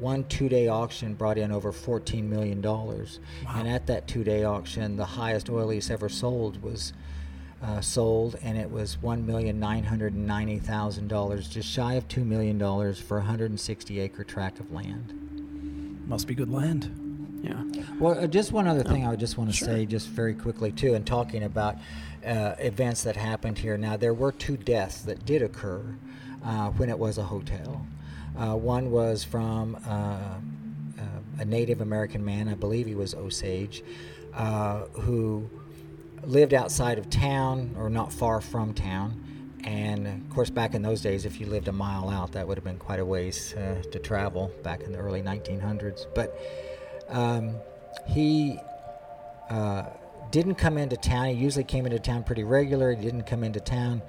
one 0.00 0.24
two 0.24 0.48
day 0.48 0.68
auction 0.68 1.14
brought 1.14 1.36
in 1.36 1.52
over 1.52 1.70
$14 1.70 2.24
million. 2.24 2.62
Wow. 2.62 3.06
And 3.54 3.68
at 3.68 3.86
that 3.86 4.08
two 4.08 4.24
day 4.24 4.44
auction, 4.44 4.96
the 4.96 5.04
highest 5.04 5.50
oil 5.50 5.66
lease 5.66 5.90
ever 5.90 6.08
sold 6.08 6.62
was 6.62 6.94
uh, 7.62 7.80
sold, 7.80 8.36
and 8.42 8.58
it 8.58 8.70
was 8.70 8.98
$1,990,000, 9.02 11.50
just 11.50 11.68
shy 11.68 11.94
of 11.94 12.06
$2 12.08 12.24
million 12.24 12.58
for 12.94 13.16
a 13.16 13.20
160 13.20 14.00
acre 14.00 14.24
tract 14.24 14.60
of 14.60 14.72
land. 14.72 15.14
Must 16.06 16.26
be 16.26 16.34
good 16.34 16.50
land. 16.50 16.90
Yeah. 17.42 17.62
Well, 17.98 18.18
uh, 18.18 18.26
just 18.26 18.52
one 18.52 18.66
other 18.66 18.82
thing 18.82 19.06
oh, 19.06 19.12
I 19.12 19.16
just 19.16 19.38
want 19.38 19.50
to 19.50 19.56
sure. 19.56 19.68
say, 19.68 19.86
just 19.86 20.08
very 20.08 20.34
quickly, 20.34 20.72
too, 20.72 20.94
in 20.94 21.04
talking 21.04 21.44
about 21.44 21.76
uh, 22.24 22.54
events 22.58 23.02
that 23.04 23.16
happened 23.16 23.58
here. 23.58 23.76
Now, 23.76 23.96
there 23.96 24.14
were 24.14 24.32
two 24.32 24.56
deaths 24.56 25.02
that 25.02 25.24
did 25.24 25.42
occur 25.42 25.84
uh, 26.44 26.70
when 26.70 26.90
it 26.90 26.98
was 26.98 27.18
a 27.18 27.22
hotel. 27.22 27.86
Uh, 28.38 28.54
one 28.54 28.90
was 28.90 29.24
from 29.24 29.76
uh, 29.86 29.90
uh, 29.90 30.38
a 31.38 31.44
Native 31.44 31.80
American 31.80 32.24
man, 32.24 32.48
I 32.48 32.54
believe 32.54 32.86
he 32.86 32.94
was 32.94 33.14
Osage, 33.14 33.82
who 34.92 35.48
lived 36.26 36.54
outside 36.54 36.98
of 36.98 37.08
town 37.08 37.74
or 37.78 37.88
not 37.88 38.12
far 38.12 38.40
from 38.40 38.74
town. 38.74 39.22
And 39.64 40.06
of 40.06 40.30
course, 40.30 40.50
back 40.50 40.74
in 40.74 40.82
those 40.82 41.00
days, 41.00 41.24
if 41.24 41.40
you 41.40 41.46
lived 41.46 41.68
a 41.68 41.72
mile 41.72 42.08
out, 42.08 42.32
that 42.32 42.46
would 42.46 42.56
have 42.56 42.64
been 42.64 42.78
quite 42.78 43.00
a 43.00 43.04
ways 43.04 43.54
uh, 43.54 43.82
to 43.90 43.98
travel 43.98 44.52
back 44.62 44.82
in 44.82 44.92
the 44.92 44.98
early 44.98 45.22
1900s. 45.22 46.06
But 46.14 46.38
um, 47.08 47.56
he 48.06 48.58
uh, 49.50 49.84
didn't 50.30 50.56
come 50.56 50.78
into 50.78 50.96
town. 50.96 51.26
He 51.26 51.34
usually 51.34 51.64
came 51.64 51.84
into 51.86 51.98
town 51.98 52.22
pretty 52.22 52.44
regular. 52.44 52.94
He 52.94 53.02
didn't 53.02 53.24
come 53.24 53.42
into 53.42 53.60
town. 53.60 54.02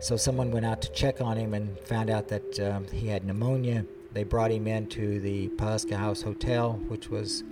So 0.00 0.16
someone 0.16 0.50
went 0.50 0.66
out 0.66 0.82
to 0.82 0.92
check 0.92 1.20
on 1.20 1.36
him 1.36 1.54
and 1.54 1.78
found 1.80 2.10
out 2.10 2.28
that 2.28 2.60
um, 2.60 2.86
he 2.88 3.08
had 3.08 3.24
pneumonia. 3.24 3.84
They 4.12 4.24
brought 4.24 4.50
him 4.50 4.66
into 4.66 5.20
the 5.20 5.48
Pawhuska 5.50 5.96
House 5.96 6.22
Hotel, 6.22 6.74
which 6.88 7.08
was 7.08 7.42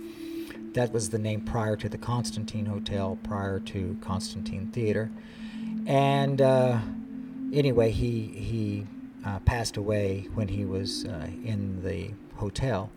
that 0.73 0.91
was 0.91 1.09
the 1.09 1.19
name 1.19 1.41
prior 1.41 1.75
to 1.75 1.89
the 1.89 1.97
Constantine 1.97 2.65
Hotel, 2.65 3.17
prior 3.23 3.59
to 3.59 3.97
Constantine 4.01 4.67
Theater. 4.67 5.11
And 5.85 6.41
uh, 6.41 6.79
anyway, 7.53 7.91
he 7.91 8.27
he 8.27 8.87
uh, 9.25 9.39
passed 9.39 9.77
away 9.77 10.27
when 10.33 10.47
he 10.47 10.65
was 10.65 11.05
uh, 11.05 11.27
in 11.43 11.83
the 11.83 12.11
hotel. 12.37 12.89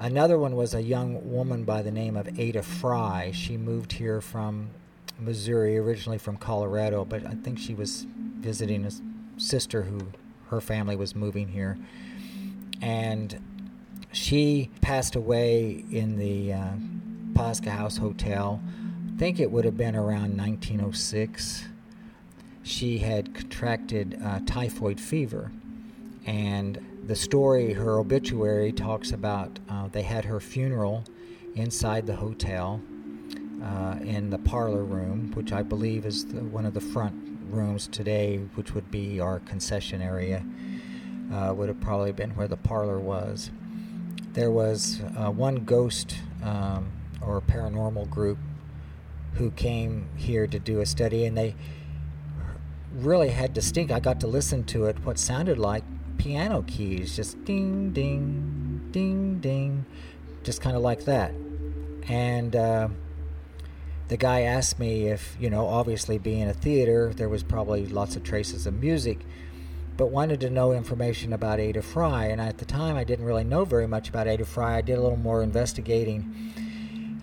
Another 0.00 0.38
one 0.38 0.54
was 0.54 0.74
a 0.74 0.82
young 0.82 1.32
woman 1.32 1.64
by 1.64 1.82
the 1.82 1.90
name 1.90 2.16
of 2.16 2.38
Ada 2.38 2.62
Fry. 2.62 3.32
She 3.32 3.56
moved 3.56 3.92
here 3.92 4.20
from 4.20 4.70
Missouri, 5.18 5.76
originally 5.76 6.18
from 6.18 6.36
Colorado, 6.36 7.04
but 7.04 7.26
I 7.26 7.34
think 7.34 7.58
she 7.58 7.74
was 7.74 8.06
visiting 8.38 8.84
a 8.84 8.92
sister 9.40 9.82
who 9.82 10.12
her 10.50 10.60
family 10.60 10.94
was 10.94 11.16
moving 11.16 11.48
here. 11.48 11.76
And 12.80 13.40
she 14.12 14.70
passed 14.80 15.16
away 15.16 15.84
in 15.90 16.16
the 16.16 16.52
uh, 16.52 16.72
Pawhuska 17.38 17.68
House 17.68 17.96
Hotel. 17.96 18.60
I 19.14 19.16
think 19.16 19.38
it 19.38 19.48
would 19.48 19.64
have 19.64 19.76
been 19.76 19.94
around 19.94 20.36
1906. 20.36 21.68
She 22.64 22.98
had 22.98 23.32
contracted 23.32 24.20
uh, 24.24 24.40
typhoid 24.44 25.00
fever. 25.00 25.52
And 26.26 26.84
the 27.06 27.14
story, 27.14 27.74
her 27.74 28.00
obituary, 28.00 28.72
talks 28.72 29.12
about 29.12 29.60
uh, 29.68 29.86
they 29.86 30.02
had 30.02 30.24
her 30.24 30.40
funeral 30.40 31.04
inside 31.54 32.08
the 32.08 32.16
hotel 32.16 32.80
uh, 33.62 33.98
in 34.00 34.30
the 34.30 34.38
parlor 34.38 34.82
room, 34.82 35.30
which 35.34 35.52
I 35.52 35.62
believe 35.62 36.06
is 36.06 36.26
the, 36.26 36.40
one 36.42 36.66
of 36.66 36.74
the 36.74 36.80
front 36.80 37.14
rooms 37.50 37.86
today, 37.86 38.38
which 38.56 38.74
would 38.74 38.90
be 38.90 39.20
our 39.20 39.38
concession 39.38 40.02
area, 40.02 40.44
uh, 41.32 41.54
would 41.54 41.68
have 41.68 41.80
probably 41.80 42.10
been 42.10 42.30
where 42.30 42.48
the 42.48 42.56
parlor 42.56 42.98
was. 42.98 43.52
There 44.32 44.50
was 44.50 45.00
uh, 45.16 45.30
one 45.30 45.64
ghost 45.64 46.16
um, 46.42 46.90
or 47.20 47.40
paranormal 47.40 48.08
group 48.10 48.38
who 49.34 49.50
came 49.52 50.08
here 50.16 50.46
to 50.46 50.58
do 50.58 50.80
a 50.80 50.86
study, 50.86 51.24
and 51.24 51.36
they 51.36 51.54
really 52.92 53.28
had 53.28 53.52
distinct. 53.52 53.92
I 53.92 54.00
got 54.00 54.20
to 54.20 54.26
listen 54.26 54.64
to 54.64 54.86
it. 54.86 55.04
What 55.04 55.18
sounded 55.18 55.58
like 55.58 55.84
piano 56.16 56.64
keys, 56.66 57.14
just 57.14 57.44
ding, 57.44 57.92
ding, 57.92 58.88
ding, 58.90 59.38
ding, 59.40 59.86
just 60.42 60.60
kind 60.60 60.76
of 60.76 60.82
like 60.82 61.04
that. 61.04 61.32
And 62.08 62.56
uh, 62.56 62.88
the 64.08 64.16
guy 64.16 64.42
asked 64.42 64.78
me 64.78 65.08
if, 65.08 65.36
you 65.38 65.50
know, 65.50 65.66
obviously 65.66 66.18
being 66.18 66.48
a 66.48 66.54
theater, 66.54 67.12
there 67.14 67.28
was 67.28 67.42
probably 67.42 67.86
lots 67.86 68.16
of 68.16 68.24
traces 68.24 68.66
of 68.66 68.74
music, 68.74 69.20
but 69.96 70.06
wanted 70.06 70.40
to 70.40 70.50
know 70.50 70.72
information 70.72 71.32
about 71.32 71.60
Ada 71.60 71.82
Fry. 71.82 72.26
And 72.26 72.40
at 72.40 72.58
the 72.58 72.64
time, 72.64 72.96
I 72.96 73.04
didn't 73.04 73.24
really 73.24 73.44
know 73.44 73.64
very 73.64 73.86
much 73.86 74.08
about 74.08 74.26
Ada 74.26 74.44
Fry. 74.44 74.78
I 74.78 74.80
did 74.80 74.98
a 74.98 75.02
little 75.02 75.18
more 75.18 75.42
investigating 75.42 76.34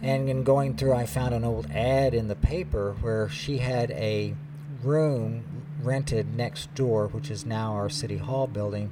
and 0.06 0.30
in 0.30 0.44
going 0.44 0.76
through, 0.78 0.94
I 0.94 1.08
found 1.08 1.34
an 1.34 1.44
old 1.44 1.66
ad 1.72 2.14
in 2.14 2.28
the 2.28 2.36
paper 2.36 2.96
where 3.02 3.28
she 3.28 3.58
had 3.58 3.90
a 3.90 4.36
room 4.84 5.44
rented 5.82 6.36
next 6.36 6.74
door, 6.76 7.08
which 7.08 7.32
is 7.32 7.44
now 7.44 7.74
our 7.74 7.90
City 7.90 8.18
Hall 8.18 8.46
building, 8.46 8.92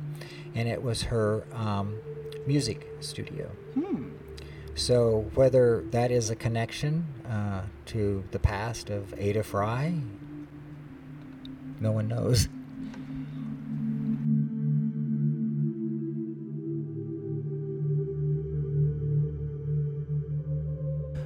and 0.55 0.67
it 0.67 0.81
was 0.81 1.03
her 1.03 1.43
um, 1.53 1.99
music 2.47 2.87
studio. 2.99 3.51
Hmm. 3.75 4.09
So, 4.73 5.29
whether 5.35 5.83
that 5.91 6.09
is 6.09 6.31
a 6.31 6.35
connection 6.35 7.05
uh, 7.29 7.61
to 7.87 8.23
the 8.31 8.39
past 8.39 8.89
of 8.89 9.13
Ada 9.15 9.43
Fry, 9.43 9.99
no 11.79 11.91
one 11.91 12.07
knows. 12.07 12.49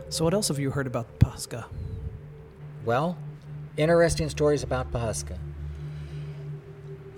So, 0.10 0.24
what 0.24 0.34
else 0.34 0.48
have 0.48 0.58
you 0.58 0.72
heard 0.72 0.88
about 0.88 1.20
Pawhuska? 1.20 1.66
Well, 2.86 3.18
interesting 3.76 4.30
stories 4.30 4.64
about 4.64 4.90
Pawhuska. 4.94 5.38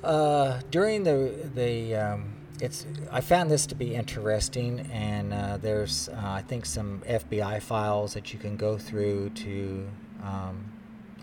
Uh, 0.04 0.60
during 0.72 1.04
the 1.04 1.50
the 1.54 1.96
um, 1.96 2.34
it's 2.60 2.88
I 3.12 3.22
found 3.22 3.52
this 3.52 3.68
to 3.68 3.76
be 3.76 3.94
interesting, 3.94 4.80
and 4.92 5.34
uh, 5.34 5.58
there's 5.58 6.10
uh, 6.10 6.16
I 6.20 6.42
think 6.42 6.66
some 6.66 7.04
FBI 7.08 7.62
files 7.62 8.16
that 8.16 8.34
you 8.34 8.40
can 8.40 8.58
go 8.58 8.76
through 8.76 9.30
to 9.36 9.88
um, 10.24 10.72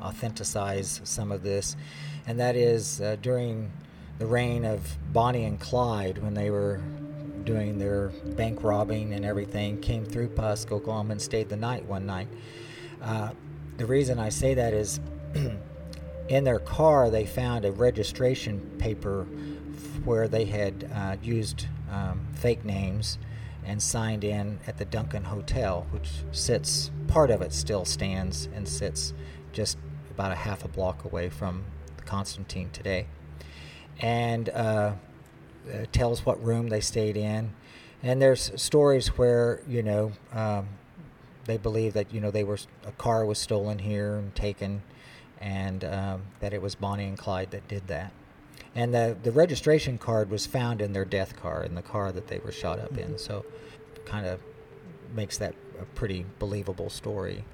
authenticize 0.01 1.05
some 1.05 1.33
of 1.33 1.43
this, 1.43 1.75
and 2.29 2.39
that 2.39 2.55
is 2.55 3.01
uh, 3.01 3.17
during 3.21 3.73
the 4.19 4.27
reign 4.27 4.65
of 4.65 4.97
Bonnie 5.13 5.45
and 5.45 5.59
Clyde 5.59 6.19
when 6.19 6.35
they 6.35 6.49
were 6.49 6.81
doing 7.47 7.79
their 7.79 8.09
bank 8.37 8.63
robbing 8.63 9.15
and 9.15 9.25
everything 9.25 9.81
came 9.81 10.05
through 10.05 10.29
Pawhuska, 10.29 10.73
Oklahoma, 10.73 11.13
and 11.13 11.23
stayed 11.23 11.49
the 11.49 11.57
night 11.57 11.87
one 11.87 12.05
night. 12.05 12.29
Uh, 13.01 13.31
the 13.79 13.87
reason 13.87 14.19
I 14.19 14.29
say 14.29 14.53
that 14.55 14.75
is 14.75 15.01
in 16.29 16.45
their 16.45 16.59
car 16.59 17.09
they 17.09 17.25
found 17.25 17.65
a 17.65 17.73
registration 17.73 18.61
paper 18.79 19.27
where 20.05 20.29
they 20.29 20.45
had 20.45 20.91
uh, 20.95 21.17
used 21.23 21.67
um, 21.91 22.27
fake 22.35 22.65
names 22.65 23.17
and 23.65 23.83
signed 23.83 24.25
in 24.25 24.59
at 24.67 24.79
the 24.79 24.85
Duncan 24.85 25.25
Hotel, 25.25 25.87
which 25.91 26.09
sits, 26.33 26.91
part 27.09 27.31
of 27.31 27.43
it 27.43 27.53
still 27.53 27.85
stands 27.85 28.49
and 28.55 28.67
sits 28.69 29.13
just 29.53 29.79
about 30.11 30.33
a 30.33 30.37
half 30.37 30.65
a 30.65 30.69
block 30.69 31.05
away 31.05 31.29
from 31.29 31.65
Constantine 32.05 32.71
today. 32.73 33.07
And 34.01 34.49
uh, 34.51 34.93
tells 35.93 36.25
what 36.25 36.43
room 36.43 36.69
they 36.69 36.81
stayed 36.81 37.17
in, 37.17 37.53
and 38.03 38.21
there's 38.21 38.53
stories 38.61 39.09
where 39.19 39.63
you 39.69 39.83
know 39.83 40.13
um, 40.33 40.69
they 41.45 41.57
believe 41.57 41.95
that 41.95 42.13
you 42.13 42.21
know 42.21 42.31
they 42.31 42.45
were 42.45 42.59
a 42.87 42.93
car 42.93 43.25
was 43.25 43.39
stolen 43.39 43.79
here 43.79 44.17
and 44.17 44.35
taken, 44.35 44.83
and 45.41 45.85
um, 45.85 46.23
that 46.41 46.53
it 46.53 46.63
was 46.63 46.75
Bonnie 46.75 47.07
and 47.07 47.19
Clyde 47.19 47.51
that 47.51 47.67
did 47.69 47.87
that. 47.89 48.13
And 48.75 48.95
the 48.95 49.17
the 49.23 49.33
registration 49.33 49.99
card 49.99 50.31
was 50.31 50.47
found 50.47 50.81
in 50.81 50.93
their 50.93 51.05
death 51.05 51.37
car 51.37 51.65
in 51.65 51.75
the 51.75 51.83
car 51.83 52.13
that 52.13 52.29
they 52.29 52.39
were 52.39 52.53
shot 52.53 52.79
up 52.79 52.97
in. 52.99 53.19
So, 53.19 53.45
kind 54.05 54.27
of 54.27 54.41
makes 55.15 55.39
that 55.39 55.55
a 55.81 55.85
pretty 55.85 56.27
believable 56.39 56.91
story. 56.91 57.45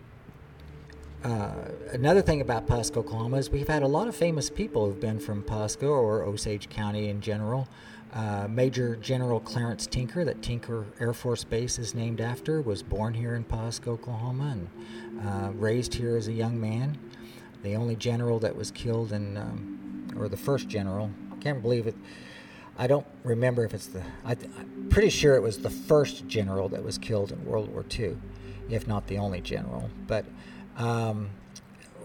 Uh, 1.25 1.53
another 1.93 2.21
thing 2.21 2.41
about 2.41 2.67
Pawhuska, 2.67 2.97
Oklahoma 2.97 3.37
is 3.37 3.49
we've 3.49 3.69
had 3.69 3.85
a 3.85 3.89
lot 3.89 4.09
of 4.09 4.17
famous 4.17 4.51
people 4.51 4.87
who've 4.87 5.01
been 5.01 5.21
from 5.21 5.43
Pawhuska 5.43 5.89
or 5.89 6.25
Osage 6.25 6.69
County 6.69 7.09
in 7.09 7.21
general. 7.21 7.69
Uh, 8.13 8.47
Major 8.47 8.97
General 8.97 9.41
Clarence 9.41 9.87
Tinker, 9.87 10.25
that 10.25 10.43
Tinker 10.43 10.85
Air 11.01 11.15
Force 11.15 11.45
Base 11.45 11.79
is 11.79 11.95
named 11.95 12.21
after, 12.21 12.61
was 12.61 12.83
born 12.83 13.15
here 13.15 13.35
in 13.35 13.45
Pawhuska, 13.45 13.89
Oklahoma, 13.89 14.51
and 14.51 14.69
uh, 15.27 15.51
raised 15.53 15.95
here 15.95 16.17
as 16.17 16.29
a 16.29 16.33
young 16.33 16.61
man. 16.61 16.99
the 17.63 17.75
only 17.75 17.97
general 17.97 18.39
that 18.41 18.55
was 18.55 18.71
killed 18.71 19.13
in, 19.13 19.37
um, 19.37 20.09
or 20.19 20.29
the 20.29 20.37
first 20.37 20.69
general. 20.69 21.11
I 21.33 21.37
Can't 21.37 21.63
believe 21.63 21.87
it. 21.87 21.95
I 22.77 22.87
don't 22.87 23.07
remember 23.25 23.65
if 23.65 23.73
it's 23.73 23.87
the. 23.87 24.03
I, 24.25 24.33
am 24.33 24.89
pretty 24.91 25.11
sure 25.11 25.35
it 25.37 25.43
was 25.43 25.59
the 25.59 25.71
first 25.71 26.27
general 26.27 26.69
that 26.71 26.83
was 26.83 26.99
killed 26.99 27.33
in 27.33 27.45
World 27.45 27.69
War 27.73 27.85
II, 27.99 28.17
if 28.69 28.87
not 28.87 29.07
the 29.07 29.19
only 29.19 29.41
general. 29.41 29.91
But 30.07 30.25
um, 30.77 31.31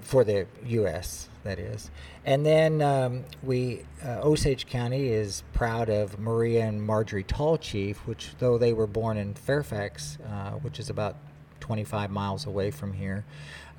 for 0.01 0.23
the 0.23 0.47
U.S. 0.65 1.29
that 1.47 1.59
is. 1.59 1.89
And 2.25 2.45
then 2.45 2.81
um, 2.81 3.23
we 3.41 3.85
uh, 4.05 4.19
Osage 4.21 4.67
County 4.67 5.07
is 5.07 5.43
proud 5.53 5.89
of 5.89 6.19
Maria 6.19 6.65
and 6.65 6.83
Marjorie 6.83 7.23
Tallchief, 7.23 7.97
which 7.99 8.31
though 8.39 8.57
they 8.57 8.73
were 8.73 8.87
born 8.87 9.17
in 9.17 9.33
Fairfax, 9.33 10.17
uh, 10.29 10.51
which 10.51 10.79
is 10.79 10.89
about 10.89 11.15
25 11.61 12.11
miles 12.11 12.45
away 12.45 12.69
from 12.69 12.93
here, 12.93 13.25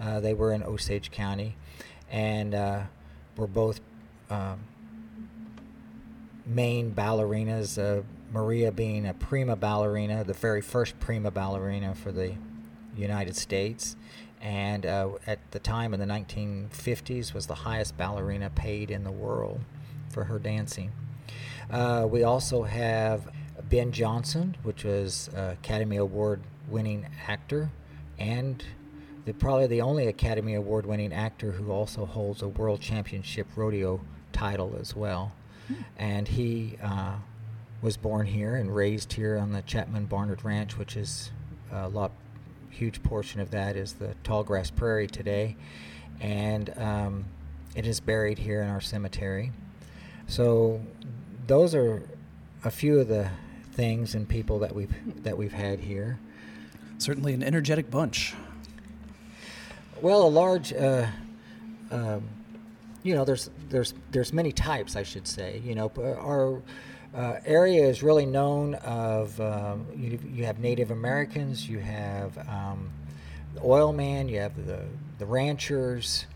uh, 0.01 0.19
they 0.19 0.35
were 0.35 0.53
in 0.53 0.63
Osage 0.63 1.11
County, 1.11 1.57
and 2.11 2.55
uh, 2.55 2.83
were 3.37 3.47
both. 3.47 3.81
Um, 4.31 4.61
main 6.45 6.95
ballerinas, 6.95 7.79
uh, 7.79 8.03
Maria 8.33 8.73
being 8.73 9.07
a 9.07 9.13
prima 9.13 9.55
ballerina, 9.55 10.25
the 10.25 10.33
very 10.33 10.63
first 10.63 10.99
prima 10.99 11.31
ballerina 11.31 11.95
for 11.95 12.11
the 12.11 12.35
United 12.97 13.37
States, 13.37 13.97
and 14.41 14.87
uh, 14.87 15.11
at 15.27 15.39
the 15.51 15.59
time 15.59 15.95
in 15.95 16.01
the 16.01 16.07
1950s 16.07 17.35
was 17.35 17.47
the 17.47 17.55
highest 17.55 17.97
ballerina 17.97 18.51
paid 18.51 18.91
in 18.91 19.05
the 19.05 19.11
world 19.11 19.61
for 20.11 20.25
her 20.25 20.39
dancing. 20.39 20.93
Uh, 21.71 22.07
we 22.11 22.23
also 22.23 22.63
have 22.63 23.31
Ben 23.69 23.93
Johnson, 23.93 24.57
which 24.63 24.85
was 24.85 25.29
Academy 25.35 25.97
Award 25.97 26.41
winning 26.69 27.07
actor, 27.27 27.71
and 28.19 28.65
the, 29.25 29.35
probably 29.35 29.67
the 29.67 29.83
only 29.83 30.07
Academy 30.07 30.55
Award 30.55 30.87
winning 30.87 31.13
actor 31.13 31.53
who 31.53 31.71
also 31.71 32.07
holds 32.07 32.41
a 32.43 32.49
World 32.49 32.81
Championship 32.81 33.47
rodeo 33.57 34.01
title 34.33 34.77
as 34.81 34.97
well. 34.97 35.33
Hmm. 35.67 35.75
And 35.99 36.29
he 36.29 36.79
uh, 36.83 37.17
was 37.83 37.97
born 37.97 38.27
here 38.27 38.57
and 38.57 38.75
raised 38.75 39.13
here 39.13 39.37
on 39.37 39.53
the 39.53 39.63
Chapman 39.63 40.07
Barnard 40.07 40.45
Ranch, 40.45 40.79
which 40.79 40.97
is 40.97 41.31
a 41.71 41.89
lot 41.89 42.11
huge 42.71 43.03
portion 43.03 43.41
of 43.41 43.51
that 43.51 43.77
is 43.77 43.95
the 43.95 44.15
tallgrass 44.25 44.75
prairie 44.75 45.07
today, 45.07 45.57
and 46.21 46.73
um, 46.79 47.25
it 47.75 47.87
is 47.87 48.01
buried 48.01 48.39
here 48.39 48.63
in 48.63 48.69
our 48.69 48.81
cemetery. 48.81 49.53
So 50.27 50.81
those 51.47 51.75
are 51.75 52.03
a 52.65 52.71
few 52.71 53.01
of 53.01 53.09
the 53.09 53.31
things 53.73 54.15
and 54.15 54.29
people 54.29 54.59
that 54.59 54.75
we've 54.75 55.23
that 55.23 55.39
we've 55.39 55.53
had 55.53 55.81
here. 55.81 56.19
Certainly 56.99 57.35
an 57.35 57.43
energetic 57.43 57.91
bunch. 57.91 58.35
Well, 60.03 60.23
a 60.23 60.29
large. 60.29 60.73
Uh, 60.73 61.07
um, 61.91 62.29
you 63.03 63.15
know, 63.15 63.25
there's 63.25 63.51
there's 63.69 63.95
there's 64.11 64.33
many 64.33 64.53
types, 64.53 64.97
I 64.97 65.03
should 65.03 65.27
say. 65.27 65.63
You 65.65 65.75
know, 65.75 65.93
our 65.97 66.61
uh, 67.15 67.37
area 67.45 67.87
is 67.87 68.03
really 68.03 68.27
known 68.27 68.75
of 68.77 69.41
um, 69.41 69.87
you, 69.97 70.19
you, 70.33 70.45
have 70.45 70.59
Native 70.59 70.91
Americans, 70.91 71.69
you 71.69 71.79
have 71.79 72.37
um, 72.49 72.91
the 73.55 73.63
oil 73.63 73.93
man, 73.93 74.29
you 74.29 74.41
have 74.41 74.67
the 74.67 74.85
the 75.19 75.27
ranchers. 75.27 76.27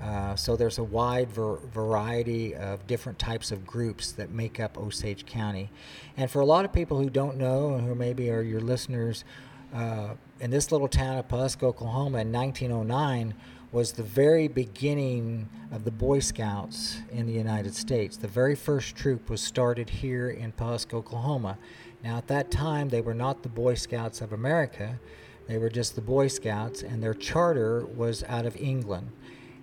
Uh, 0.00 0.34
so 0.34 0.56
there's 0.56 0.78
a 0.78 0.82
wide 0.82 1.30
ver- 1.30 1.58
variety 1.72 2.56
of 2.56 2.84
different 2.88 3.20
types 3.20 3.52
of 3.52 3.64
groups 3.64 4.10
that 4.12 4.30
make 4.30 4.58
up 4.58 4.76
Osage 4.76 5.24
County. 5.26 5.70
And 6.16 6.28
for 6.28 6.40
a 6.40 6.44
lot 6.44 6.64
of 6.64 6.72
people 6.72 6.98
who 6.98 7.08
don't 7.08 7.36
know, 7.36 7.78
who 7.78 7.94
maybe 7.94 8.28
are 8.30 8.42
your 8.42 8.60
listeners, 8.60 9.24
uh, 9.72 10.14
in 10.40 10.50
this 10.50 10.72
little 10.72 10.88
town 10.88 11.18
of 11.18 11.28
Pawhuska, 11.28 11.62
Oklahoma, 11.62 12.18
in 12.18 12.32
1909 12.32 13.34
was 13.72 13.92
the 13.92 14.02
very 14.02 14.48
beginning 14.48 15.48
of 15.72 15.84
the 15.84 15.90
Boy 15.90 16.20
Scouts 16.20 16.98
in 17.10 17.26
the 17.26 17.32
United 17.32 17.74
States. 17.74 18.18
The 18.18 18.28
very 18.28 18.54
first 18.54 18.94
troop 18.94 19.30
was 19.30 19.40
started 19.40 19.88
here 19.88 20.28
in 20.28 20.52
Pawhuska, 20.52 20.92
Oklahoma. 20.92 21.56
Now, 22.04 22.18
at 22.18 22.28
that 22.28 22.50
time, 22.50 22.90
they 22.90 23.00
were 23.00 23.14
not 23.14 23.42
the 23.42 23.48
Boy 23.48 23.74
Scouts 23.74 24.20
of 24.20 24.34
America, 24.34 25.00
they 25.48 25.58
were 25.58 25.70
just 25.70 25.94
the 25.94 26.02
Boy 26.02 26.28
Scouts, 26.28 26.82
and 26.82 27.02
their 27.02 27.14
charter 27.14 27.86
was 27.86 28.22
out 28.24 28.44
of 28.46 28.56
England. 28.56 29.10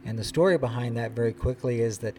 And 0.03 0.17
the 0.17 0.23
story 0.23 0.57
behind 0.57 0.97
that, 0.97 1.11
very 1.11 1.33
quickly, 1.33 1.81
is 1.81 1.99
that 1.99 2.15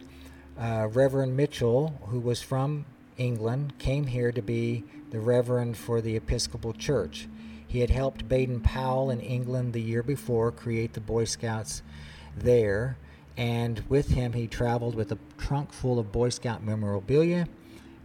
uh, 0.57 0.87
Reverend 0.91 1.35
Mitchell, 1.35 1.99
who 2.07 2.19
was 2.19 2.41
from 2.41 2.85
England, 3.17 3.77
came 3.79 4.07
here 4.07 4.31
to 4.31 4.41
be 4.41 4.83
the 5.11 5.19
Reverend 5.19 5.77
for 5.77 5.99
the 5.99 6.15
Episcopal 6.15 6.73
Church. 6.73 7.27
He 7.71 7.79
had 7.79 7.89
helped 7.89 8.27
Baden 8.27 8.59
Powell 8.59 9.11
in 9.11 9.21
England 9.21 9.71
the 9.71 9.81
year 9.81 10.03
before 10.03 10.51
create 10.51 10.91
the 10.91 10.99
Boy 10.99 11.23
Scouts 11.23 11.81
there, 12.35 12.97
and 13.37 13.81
with 13.87 14.09
him 14.09 14.33
he 14.33 14.45
traveled 14.45 14.93
with 14.93 15.13
a 15.13 15.17
trunk 15.37 15.71
full 15.71 15.97
of 15.97 16.11
Boy 16.11 16.27
Scout 16.27 16.61
memorabilia 16.61 17.47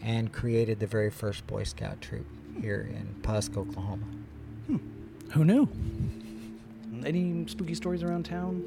and 0.00 0.33
created 0.33 0.79
the 0.79 0.87
very 0.87 1.11
first 1.11 1.48
Boy 1.48 1.64
Scout 1.64 2.00
troop 2.00 2.26
here 2.61 2.88
in 2.92 3.20
Pawhuska, 3.22 3.57
Oklahoma. 3.57 4.07
Hmm. 4.68 4.76
Who 5.33 5.44
knew? 5.44 5.68
Any 7.05 7.48
spooky 7.48 7.74
stories 7.74 8.05
around 8.05 8.24
town? 8.24 8.64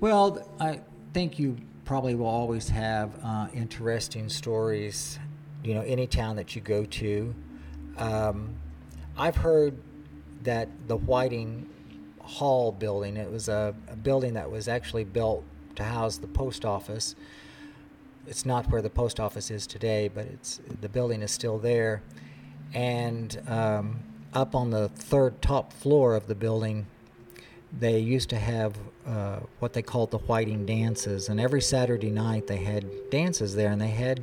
Well, 0.00 0.48
I 0.58 0.80
think 1.14 1.38
you 1.38 1.56
probably 1.84 2.16
will 2.16 2.26
always 2.26 2.68
have 2.70 3.12
uh, 3.22 3.46
interesting 3.54 4.30
stories. 4.30 5.20
You 5.62 5.74
know, 5.74 5.82
any 5.82 6.08
town 6.08 6.34
that 6.36 6.56
you 6.56 6.60
go 6.60 6.84
to. 6.86 7.32
Um, 7.98 8.56
I've 9.16 9.36
heard 9.36 9.76
that 10.42 10.68
the 10.88 10.96
Whiting 10.96 11.68
Hall 12.20 12.72
building, 12.72 13.16
it 13.16 13.30
was 13.30 13.48
a, 13.48 13.74
a, 13.88 13.96
building 13.96 14.34
that 14.34 14.50
was 14.50 14.68
actually 14.68 15.04
built 15.04 15.44
to 15.76 15.84
house 15.84 16.16
the 16.18 16.26
post 16.26 16.64
office. 16.64 17.14
It's 18.26 18.46
not 18.46 18.70
where 18.70 18.82
the 18.82 18.90
post 18.90 19.18
office 19.18 19.50
is 19.50 19.66
today, 19.66 20.08
but 20.08 20.26
it's 20.26 20.60
the 20.80 20.88
building 20.88 21.22
is 21.22 21.30
still 21.30 21.58
there. 21.58 22.02
And 22.72 23.40
um, 23.48 24.00
up 24.32 24.54
on 24.54 24.70
the 24.70 24.88
third 24.88 25.42
top 25.42 25.72
floor 25.72 26.14
of 26.14 26.26
the 26.26 26.34
building, 26.34 26.86
they 27.76 27.98
used 27.98 28.30
to 28.30 28.36
have 28.36 28.76
uh, 29.06 29.40
what 29.58 29.72
they 29.72 29.82
called 29.82 30.10
the 30.10 30.18
Whiting 30.18 30.66
dances, 30.66 31.28
and 31.28 31.40
every 31.40 31.62
Saturday 31.62 32.10
night 32.10 32.46
they 32.46 32.58
had 32.58 33.10
dances 33.10 33.54
there, 33.54 33.70
and 33.70 33.80
they 33.80 33.88
had 33.88 34.20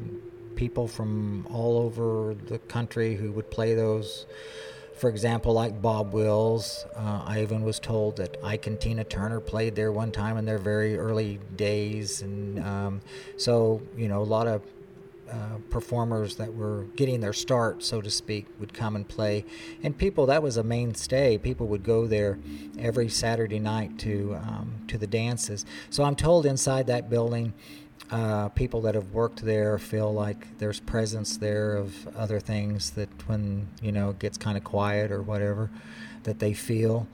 people 0.55 0.87
from 0.87 1.47
all 1.51 1.77
over 1.77 2.35
the 2.47 2.59
country 2.59 3.15
who 3.15 3.31
would 3.31 3.49
play 3.49 3.73
those 3.73 4.25
for 4.97 5.09
example, 5.09 5.53
like 5.53 5.81
Bob 5.81 6.11
Wills, 6.11 6.85
uh, 6.95 7.23
I 7.25 7.41
even 7.41 7.63
was 7.63 7.79
told 7.79 8.17
that 8.17 8.37
Ike 8.43 8.67
and 8.67 8.79
Tina 8.79 9.03
Turner 9.03 9.39
played 9.39 9.75
there 9.75 9.91
one 9.91 10.11
time 10.11 10.37
in 10.37 10.45
their 10.45 10.57
very 10.57 10.97
early 10.97 11.39
days, 11.55 12.21
and 12.21 12.59
um, 12.65 13.01
so 13.37 13.81
you 13.95 14.07
know 14.07 14.21
a 14.21 14.23
lot 14.23 14.47
of 14.47 14.63
uh, 15.29 15.57
performers 15.69 16.37
that 16.37 16.53
were 16.53 16.85
getting 16.95 17.19
their 17.19 17.33
start, 17.33 17.83
so 17.83 18.01
to 18.01 18.09
speak, 18.09 18.47
would 18.59 18.73
come 18.73 18.95
and 18.95 19.07
play, 19.07 19.45
and 19.83 19.97
people 19.97 20.25
that 20.25 20.41
was 20.41 20.57
a 20.57 20.63
mainstay. 20.63 21.37
People 21.37 21.67
would 21.67 21.83
go 21.83 22.07
there 22.07 22.39
every 22.79 23.09
Saturday 23.09 23.59
night 23.59 23.99
to 23.99 24.35
um, 24.35 24.73
to 24.87 24.97
the 24.97 25.07
dances. 25.07 25.65
So 25.89 26.03
I'm 26.03 26.15
told 26.15 26.45
inside 26.45 26.87
that 26.87 27.09
building 27.09 27.53
uh, 28.09 28.49
people 28.49 28.81
that 28.81 28.95
have 28.95 29.11
worked 29.11 29.43
there 29.43 29.77
feel 29.77 30.13
like 30.13 30.57
there's 30.59 30.79
presence 30.79 31.37
there 31.37 31.75
of 31.75 32.07
other 32.15 32.39
things 32.39 32.91
that 32.91 33.09
when 33.27 33.67
you 33.81 33.91
know 33.91 34.11
it 34.11 34.19
gets 34.19 34.37
kind 34.37 34.57
of 34.57 34.63
quiet 34.63 35.11
or 35.11 35.21
whatever 35.21 35.69
that 36.23 36.39
they 36.39 36.53
feel. 36.53 37.07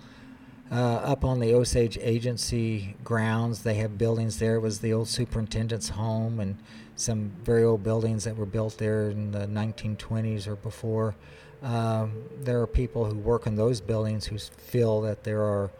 Uh, 0.71 0.95
up 1.03 1.23
on 1.23 1.39
the 1.39 1.53
osage 1.53 1.99
agency 2.01 2.95
grounds 3.03 3.63
they 3.63 3.75
have 3.75 3.97
buildings 3.97 4.39
there. 4.39 4.55
It 4.55 4.61
was 4.61 4.79
the 4.79 4.93
old 4.93 5.07
superintendent's 5.07 5.89
home 5.89 6.39
and 6.39 6.57
some 6.95 7.31
very 7.43 7.63
old 7.63 7.83
buildings 7.83 8.23
that 8.23 8.35
were 8.35 8.45
built 8.45 8.77
there 8.77 9.09
in 9.09 9.31
the 9.31 9.47
1920s 9.47 10.47
or 10.47 10.55
before. 10.55 11.15
Um, 11.61 12.23
there 12.41 12.61
are 12.61 12.67
people 12.67 13.05
who 13.05 13.15
work 13.15 13.47
in 13.47 13.55
those 13.55 13.81
buildings 13.81 14.25
who 14.25 14.37
feel 14.37 15.01
that 15.01 15.23
there 15.23 15.41
are 15.41 15.71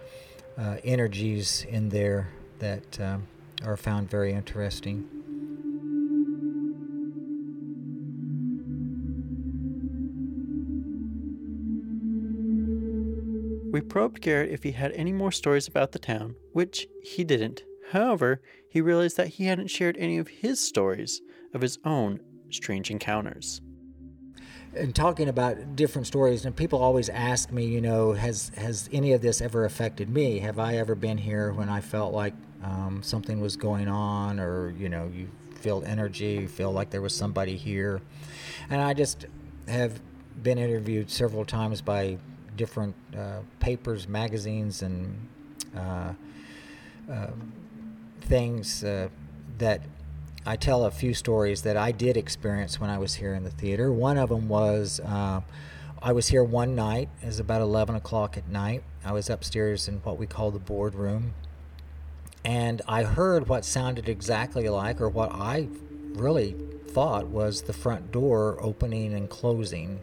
uh, 0.58 0.78
energies 0.84 1.65
in 1.69 1.89
there 1.89 2.30
that 2.60 2.99
um, 2.99 3.28
are 3.65 3.78
found 3.78 4.10
very 4.10 4.34
interesting. 4.34 5.08
We 13.73 13.82
probed 13.82 14.21
Garrett 14.21 14.52
if 14.52 14.62
he 14.62 14.73
had 14.73 14.91
any 14.91 15.12
more 15.12 15.32
stories 15.32 15.67
about 15.67 15.93
the 15.93 15.99
town, 15.99 16.36
which 16.52 16.88
he 17.02 17.23
didn't. 17.23 17.63
However, 17.89 18.39
he 18.69 18.82
realized 18.82 19.17
that 19.17 19.30
he 19.30 19.45
hadn't 19.45 19.71
shared 19.71 19.97
any 19.97 20.19
of 20.19 20.28
his 20.28 20.60
stories 20.60 21.21
of 21.56 21.62
his 21.62 21.80
own 21.84 22.19
strange 22.52 22.91
encounters. 22.91 23.62
And 24.75 24.95
talking 24.95 25.29
about 25.29 25.75
different 25.75 26.07
stories, 26.07 26.45
and 26.45 26.55
people 26.55 26.81
always 26.81 27.07
ask 27.09 27.51
me, 27.51 27.65
you 27.65 27.79
know, 27.79 28.13
has 28.13 28.51
has 28.55 28.89
any 28.91 29.13
of 29.13 29.21
this 29.21 29.39
ever 29.39 29.65
affected 29.65 30.09
me? 30.09 30.39
Have 30.39 30.57
I 30.57 30.77
ever 30.77 30.95
been 30.95 31.17
here 31.17 31.53
when 31.53 31.69
I 31.69 31.79
felt 31.81 32.13
like 32.13 32.33
um, 32.63 33.01
something 33.03 33.39
was 33.39 33.55
going 33.55 33.88
on, 33.88 34.39
or 34.39 34.71
you 34.71 34.89
know, 34.89 35.12
you 35.13 35.27
feel 35.63 35.83
energy, 35.86 36.39
you 36.41 36.47
feel 36.47 36.71
like 36.71 36.89
there 36.89 37.01
was 37.01 37.15
somebody 37.15 37.55
here. 37.55 38.01
And 38.69 38.81
I 38.81 38.93
just 38.93 39.25
have 39.67 40.01
been 40.41 40.57
interviewed 40.57 41.09
several 41.09 41.45
times 41.45 41.81
by 41.81 42.17
different 42.57 42.95
uh, 43.17 43.39
papers, 43.59 44.07
magazines, 44.07 44.81
and 44.81 45.29
uh, 45.75 46.13
uh, 47.12 47.27
things 48.21 48.83
uh, 48.83 49.07
that 49.57 49.81
I 50.45 50.58
tell 50.58 50.86
a 50.86 50.91
few 50.91 51.13
stories 51.13 51.62
that 51.62 51.77
I 51.77 51.91
did 51.91 52.17
experience 52.17 52.79
when 52.79 52.89
I 52.89 52.97
was 52.97 53.15
here 53.15 53.34
in 53.34 53.43
the 53.43 53.49
theater. 53.49 53.91
One 53.93 54.17
of 54.17 54.29
them 54.29 54.49
was 54.49 54.99
uh, 54.99 55.41
I 56.01 56.12
was 56.12 56.27
here 56.27 56.43
one 56.43 56.75
night. 56.75 57.08
It 57.21 57.27
was 57.27 57.39
about 57.39 57.62
11 57.62 57.95
o'clock 57.95 58.38
at 58.38 58.49
night. 58.49 58.84
I 59.06 59.13
was 59.13 59.29
upstairs 59.29 59.88
in 59.88 59.99
what 59.99 60.17
we 60.17 60.27
call 60.27 60.51
the 60.51 60.60
boardroom. 60.60 61.34
And 62.43 62.82
I 62.89 63.03
heard 63.03 63.47
what 63.47 63.63
sounded 63.63 64.10
exactly 64.10 64.67
like, 64.67 64.99
or 64.99 65.08
what 65.08 65.32
I 65.32 65.69
really 66.13 66.58
thought 66.89 67.27
was 67.27 67.62
the 67.62 67.71
front 67.71 68.12
door 68.12 68.58
opening 68.60 69.13
and 69.13 69.29
closing. 69.29 70.01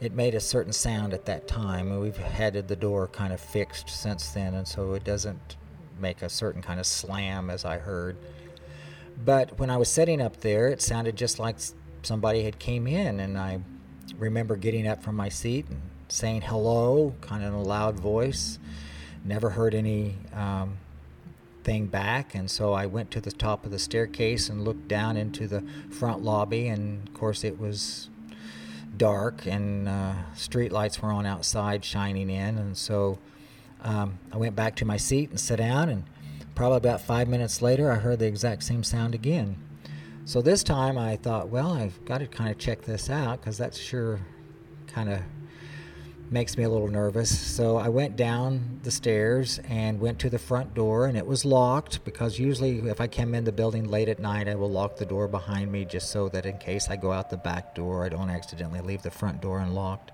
It 0.00 0.12
made 0.12 0.34
a 0.34 0.40
certain 0.40 0.72
sound 0.72 1.14
at 1.14 1.26
that 1.26 1.46
time, 1.46 1.92
and 1.92 2.00
we've 2.00 2.16
had 2.16 2.54
the 2.66 2.74
door 2.74 3.06
kind 3.06 3.32
of 3.32 3.38
fixed 3.38 3.88
since 3.88 4.30
then, 4.30 4.54
and 4.54 4.66
so 4.66 4.94
it 4.94 5.04
doesn't 5.04 5.56
make 6.00 6.22
a 6.22 6.28
certain 6.28 6.62
kind 6.62 6.80
of 6.80 6.86
slam 6.86 7.48
as 7.48 7.64
I 7.64 7.78
heard. 7.78 8.16
But 9.24 9.58
when 9.58 9.70
I 9.70 9.76
was 9.76 9.88
sitting 9.88 10.20
up 10.20 10.40
there, 10.40 10.68
it 10.68 10.82
sounded 10.82 11.16
just 11.16 11.38
like 11.38 11.56
somebody 12.02 12.42
had 12.42 12.58
came 12.58 12.86
in, 12.86 13.20
and 13.20 13.38
I 13.38 13.60
remember 14.16 14.56
getting 14.56 14.86
up 14.86 15.02
from 15.02 15.16
my 15.16 15.28
seat 15.28 15.66
and 15.68 15.80
saying 16.08 16.42
hello, 16.42 17.14
kind 17.20 17.42
of 17.42 17.52
in 17.52 17.54
a 17.54 17.62
loud 17.62 17.98
voice. 17.98 18.58
Never 19.24 19.50
heard 19.50 19.74
any 19.74 20.16
um, 20.34 20.78
thing 21.64 21.86
back, 21.86 22.34
and 22.34 22.50
so 22.50 22.72
I 22.72 22.86
went 22.86 23.10
to 23.12 23.20
the 23.20 23.30
top 23.30 23.64
of 23.64 23.70
the 23.70 23.78
staircase 23.78 24.48
and 24.48 24.64
looked 24.64 24.88
down 24.88 25.16
into 25.16 25.46
the 25.46 25.62
front 25.90 26.22
lobby, 26.22 26.68
and 26.68 27.06
of 27.08 27.14
course 27.14 27.44
it 27.44 27.58
was 27.58 28.08
dark 28.94 29.46
and 29.46 29.88
uh, 29.88 30.12
street 30.34 30.70
lights 30.70 31.00
were 31.00 31.10
on 31.10 31.24
outside 31.24 31.84
shining 31.84 32.28
in, 32.30 32.58
and 32.58 32.76
so 32.76 33.18
um, 33.82 34.18
I 34.32 34.36
went 34.36 34.54
back 34.54 34.76
to 34.76 34.84
my 34.84 34.96
seat 34.96 35.30
and 35.30 35.40
sat 35.40 35.58
down, 35.58 35.88
and 35.88 36.04
probably 36.54 36.78
about 36.78 37.00
five 37.00 37.28
minutes 37.28 37.62
later, 37.62 37.90
I 37.90 37.96
heard 37.96 38.18
the 38.18 38.26
exact 38.26 38.64
same 38.64 38.82
sound 38.82 39.14
again. 39.14 39.56
So 40.24 40.40
this 40.40 40.62
time 40.62 40.96
I 40.96 41.16
thought, 41.16 41.48
well, 41.48 41.72
I've 41.72 42.04
got 42.04 42.18
to 42.18 42.26
kind 42.26 42.50
of 42.50 42.58
check 42.58 42.82
this 42.82 43.10
out 43.10 43.40
because 43.40 43.58
that's 43.58 43.78
sure 43.78 44.20
kind 44.86 45.10
of 45.10 45.20
makes 46.30 46.56
me 46.56 46.64
a 46.64 46.68
little 46.68 46.88
nervous. 46.88 47.36
So 47.36 47.76
I 47.76 47.88
went 47.88 48.16
down 48.16 48.80
the 48.84 48.90
stairs 48.90 49.60
and 49.68 50.00
went 50.00 50.18
to 50.20 50.30
the 50.30 50.38
front 50.38 50.74
door, 50.74 51.06
and 51.06 51.16
it 51.16 51.26
was 51.26 51.44
locked 51.44 52.04
because 52.04 52.38
usually 52.38 52.78
if 52.88 53.00
I 53.00 53.06
come 53.06 53.34
in 53.34 53.44
the 53.44 53.52
building 53.52 53.88
late 53.88 54.08
at 54.08 54.18
night, 54.18 54.48
I 54.48 54.54
will 54.54 54.70
lock 54.70 54.96
the 54.96 55.04
door 55.04 55.28
behind 55.28 55.70
me 55.70 55.84
just 55.84 56.10
so 56.10 56.28
that 56.30 56.46
in 56.46 56.56
case 56.58 56.88
I 56.88 56.96
go 56.96 57.12
out 57.12 57.28
the 57.28 57.36
back 57.36 57.74
door, 57.74 58.04
I 58.04 58.08
don't 58.08 58.30
accidentally 58.30 58.80
leave 58.80 59.02
the 59.02 59.10
front 59.10 59.40
door 59.40 59.58
unlocked. 59.58 60.12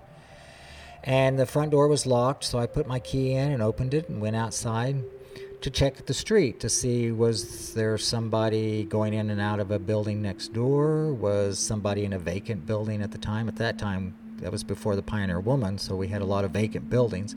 And 1.04 1.38
the 1.38 1.46
front 1.46 1.70
door 1.70 1.86
was 1.86 2.06
locked, 2.06 2.44
so 2.44 2.58
I 2.58 2.66
put 2.66 2.86
my 2.86 2.98
key 2.98 3.32
in 3.32 3.52
and 3.52 3.62
opened 3.62 3.94
it 3.94 4.08
and 4.08 4.20
went 4.20 4.34
outside 4.36 5.04
to 5.60 5.70
check 5.70 6.06
the 6.06 6.14
street 6.14 6.60
to 6.60 6.68
see 6.68 7.10
was 7.10 7.74
there 7.74 7.98
somebody 7.98 8.84
going 8.84 9.14
in 9.14 9.30
and 9.30 9.40
out 9.40 9.60
of 9.60 9.70
a 9.70 9.78
building 9.78 10.22
next 10.22 10.52
door? 10.52 11.12
Was 11.12 11.58
somebody 11.58 12.04
in 12.04 12.12
a 12.12 12.18
vacant 12.18 12.66
building 12.66 13.02
at 13.02 13.10
the 13.10 13.18
time? 13.18 13.48
At 13.48 13.56
that 13.56 13.78
time, 13.78 14.14
that 14.40 14.52
was 14.52 14.62
before 14.62 14.96
the 14.96 15.02
Pioneer 15.02 15.40
Woman, 15.40 15.78
so 15.78 15.96
we 15.96 16.08
had 16.08 16.22
a 16.22 16.26
lot 16.26 16.44
of 16.44 16.52
vacant 16.52 16.88
buildings. 16.88 17.34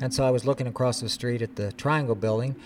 And 0.00 0.12
so 0.12 0.24
I 0.24 0.30
was 0.30 0.44
looking 0.44 0.66
across 0.66 1.00
the 1.00 1.08
street 1.08 1.42
at 1.42 1.56
the 1.56 1.72
Triangle 1.72 2.14
building, 2.14 2.56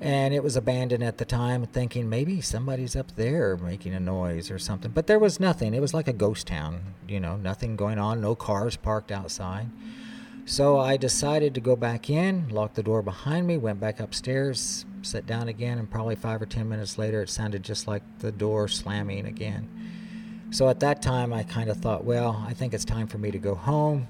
and 0.00 0.32
it 0.32 0.42
was 0.42 0.56
abandoned 0.56 1.04
at 1.04 1.18
the 1.18 1.24
time, 1.24 1.66
thinking 1.66 2.08
maybe 2.08 2.40
somebody's 2.40 2.96
up 2.96 3.14
there 3.16 3.56
making 3.58 3.92
a 3.94 4.00
noise 4.00 4.50
or 4.50 4.58
something. 4.58 4.90
But 4.90 5.06
there 5.06 5.18
was 5.18 5.38
nothing. 5.38 5.74
It 5.74 5.80
was 5.80 5.92
like 5.92 6.08
a 6.08 6.12
ghost 6.12 6.46
town, 6.46 6.94
you 7.06 7.20
know, 7.20 7.36
nothing 7.36 7.76
going 7.76 7.98
on, 7.98 8.20
no 8.20 8.34
cars 8.34 8.76
parked 8.76 9.12
outside. 9.12 9.68
So 10.46 10.78
I 10.78 10.96
decided 10.96 11.54
to 11.54 11.60
go 11.60 11.76
back 11.76 12.10
in, 12.10 12.48
lock 12.48 12.74
the 12.74 12.82
door 12.82 13.02
behind 13.02 13.46
me, 13.46 13.56
went 13.56 13.78
back 13.78 14.00
upstairs, 14.00 14.84
sat 15.02 15.26
down 15.26 15.48
again, 15.48 15.78
and 15.78 15.88
probably 15.88 16.16
five 16.16 16.42
or 16.42 16.46
ten 16.46 16.68
minutes 16.68 16.98
later, 16.98 17.22
it 17.22 17.30
sounded 17.30 17.62
just 17.62 17.86
like 17.86 18.02
the 18.18 18.32
door 18.32 18.66
slamming 18.66 19.26
again. 19.26 19.68
So 20.50 20.68
at 20.68 20.80
that 20.80 21.00
time, 21.02 21.32
I 21.32 21.44
kind 21.44 21.70
of 21.70 21.76
thought, 21.76 22.04
well, 22.04 22.44
I 22.48 22.54
think 22.54 22.74
it's 22.74 22.84
time 22.84 23.06
for 23.06 23.18
me 23.18 23.30
to 23.30 23.38
go 23.38 23.54
home. 23.54 24.08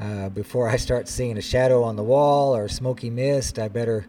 Uh, 0.00 0.28
before 0.28 0.68
I 0.68 0.76
start 0.76 1.06
seeing 1.06 1.38
a 1.38 1.42
shadow 1.42 1.84
on 1.84 1.94
the 1.94 2.02
wall 2.02 2.56
or 2.56 2.66
smoky 2.66 3.08
mist, 3.08 3.60
I 3.60 3.68
better 3.68 4.06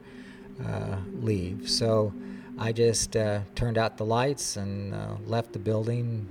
uh, 0.65 0.97
leave. 1.21 1.69
So 1.69 2.11
I 2.57 2.71
just 2.71 3.15
uh, 3.15 3.41
turned 3.53 3.77
out 3.77 3.97
the 3.97 4.05
lights 4.05 4.57
and 4.57 4.95
uh, 4.95 5.17
left 5.27 5.53
the 5.53 5.59
building, 5.59 6.27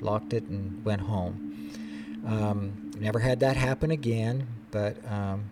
locked 0.00 0.34
it, 0.34 0.42
and 0.44 0.84
went 0.84 1.00
home. 1.00 1.72
Um, 2.26 2.87
never 3.00 3.20
had 3.20 3.40
that 3.40 3.56
happen 3.56 3.90
again, 3.90 4.46
but 4.70 4.96
um, 5.10 5.50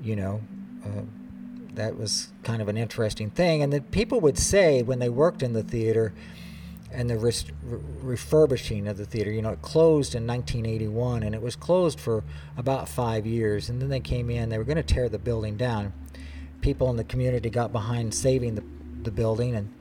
you 0.00 0.16
know, 0.16 0.40
uh, 0.84 1.02
that 1.74 1.96
was 1.98 2.28
kind 2.42 2.60
of 2.60 2.68
an 2.68 2.76
interesting 2.76 3.30
thing. 3.30 3.62
And 3.62 3.72
that 3.72 3.90
people 3.90 4.20
would 4.20 4.38
say 4.38 4.82
when 4.82 4.98
they 4.98 5.08
worked 5.08 5.42
in 5.42 5.52
the 5.52 5.62
theater 5.62 6.12
and 6.90 7.08
the 7.10 7.18
re- 7.18 7.32
refurbishing 8.02 8.88
of 8.88 8.96
the 8.96 9.04
theater, 9.04 9.30
you 9.30 9.42
know, 9.42 9.50
it 9.50 9.62
closed 9.62 10.14
in 10.14 10.26
1981 10.26 11.22
and 11.22 11.34
it 11.34 11.42
was 11.42 11.56
closed 11.56 12.00
for 12.00 12.24
about 12.56 12.88
five 12.88 13.26
years. 13.26 13.68
And 13.68 13.80
then 13.80 13.88
they 13.88 14.00
came 14.00 14.30
in, 14.30 14.48
they 14.48 14.58
were 14.58 14.64
going 14.64 14.76
to 14.76 14.82
tear 14.82 15.08
the 15.08 15.18
building 15.18 15.56
down. 15.56 15.92
People 16.60 16.90
in 16.90 16.96
the 16.96 17.04
community 17.04 17.50
got 17.50 17.72
behind 17.72 18.14
saving 18.14 18.54
the, 18.54 18.64
the 19.02 19.10
building. 19.10 19.54
And 19.54 19.72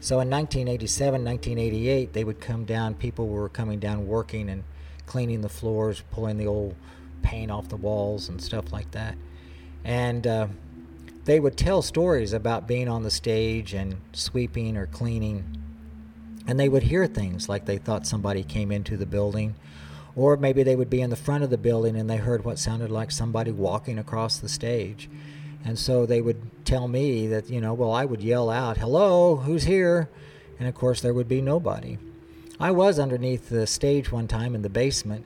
so 0.00 0.20
in 0.20 0.28
1987, 0.28 1.24
1988, 1.24 2.12
they 2.12 2.24
would 2.24 2.40
come 2.40 2.64
down, 2.64 2.94
people 2.94 3.28
were 3.28 3.48
coming 3.48 3.78
down 3.78 4.06
working 4.06 4.50
and 4.50 4.64
cleaning 5.06 5.40
the 5.40 5.48
floors, 5.48 6.02
pulling 6.10 6.38
the 6.38 6.46
old 6.46 6.74
paint 7.22 7.50
off 7.50 7.68
the 7.68 7.76
walls 7.76 8.28
and 8.28 8.42
stuff 8.42 8.72
like 8.72 8.90
that. 8.92 9.16
And 9.84 10.26
uh, 10.26 10.46
they 11.24 11.40
would 11.40 11.56
tell 11.56 11.82
stories 11.82 12.32
about 12.32 12.66
being 12.68 12.88
on 12.88 13.02
the 13.02 13.10
stage 13.10 13.72
and 13.74 13.96
sweeping 14.12 14.76
or 14.76 14.86
cleaning. 14.86 15.60
And 16.46 16.60
they 16.60 16.68
would 16.68 16.84
hear 16.84 17.06
things 17.06 17.48
like 17.48 17.64
they 17.64 17.78
thought 17.78 18.06
somebody 18.06 18.42
came 18.42 18.70
into 18.70 18.96
the 18.96 19.06
building, 19.06 19.54
or 20.14 20.36
maybe 20.36 20.62
they 20.62 20.76
would 20.76 20.90
be 20.90 21.00
in 21.00 21.10
the 21.10 21.16
front 21.16 21.42
of 21.42 21.50
the 21.50 21.58
building 21.58 21.96
and 21.96 22.08
they 22.08 22.18
heard 22.18 22.44
what 22.44 22.58
sounded 22.58 22.90
like 22.90 23.10
somebody 23.10 23.50
walking 23.50 23.98
across 23.98 24.38
the 24.38 24.48
stage. 24.48 25.08
And 25.64 25.78
so 25.78 26.04
they 26.04 26.20
would 26.20 26.66
tell 26.66 26.88
me 26.88 27.26
that, 27.28 27.48
you 27.48 27.60
know, 27.60 27.72
well, 27.72 27.92
I 27.92 28.04
would 28.04 28.22
yell 28.22 28.50
out, 28.50 28.76
hello, 28.76 29.36
who's 29.36 29.64
here? 29.64 30.10
And 30.58 30.68
of 30.68 30.74
course, 30.74 31.00
there 31.00 31.14
would 31.14 31.28
be 31.28 31.40
nobody. 31.40 31.96
I 32.60 32.70
was 32.70 33.00
underneath 33.00 33.48
the 33.48 33.66
stage 33.66 34.12
one 34.12 34.28
time 34.28 34.54
in 34.54 34.62
the 34.62 34.68
basement, 34.68 35.24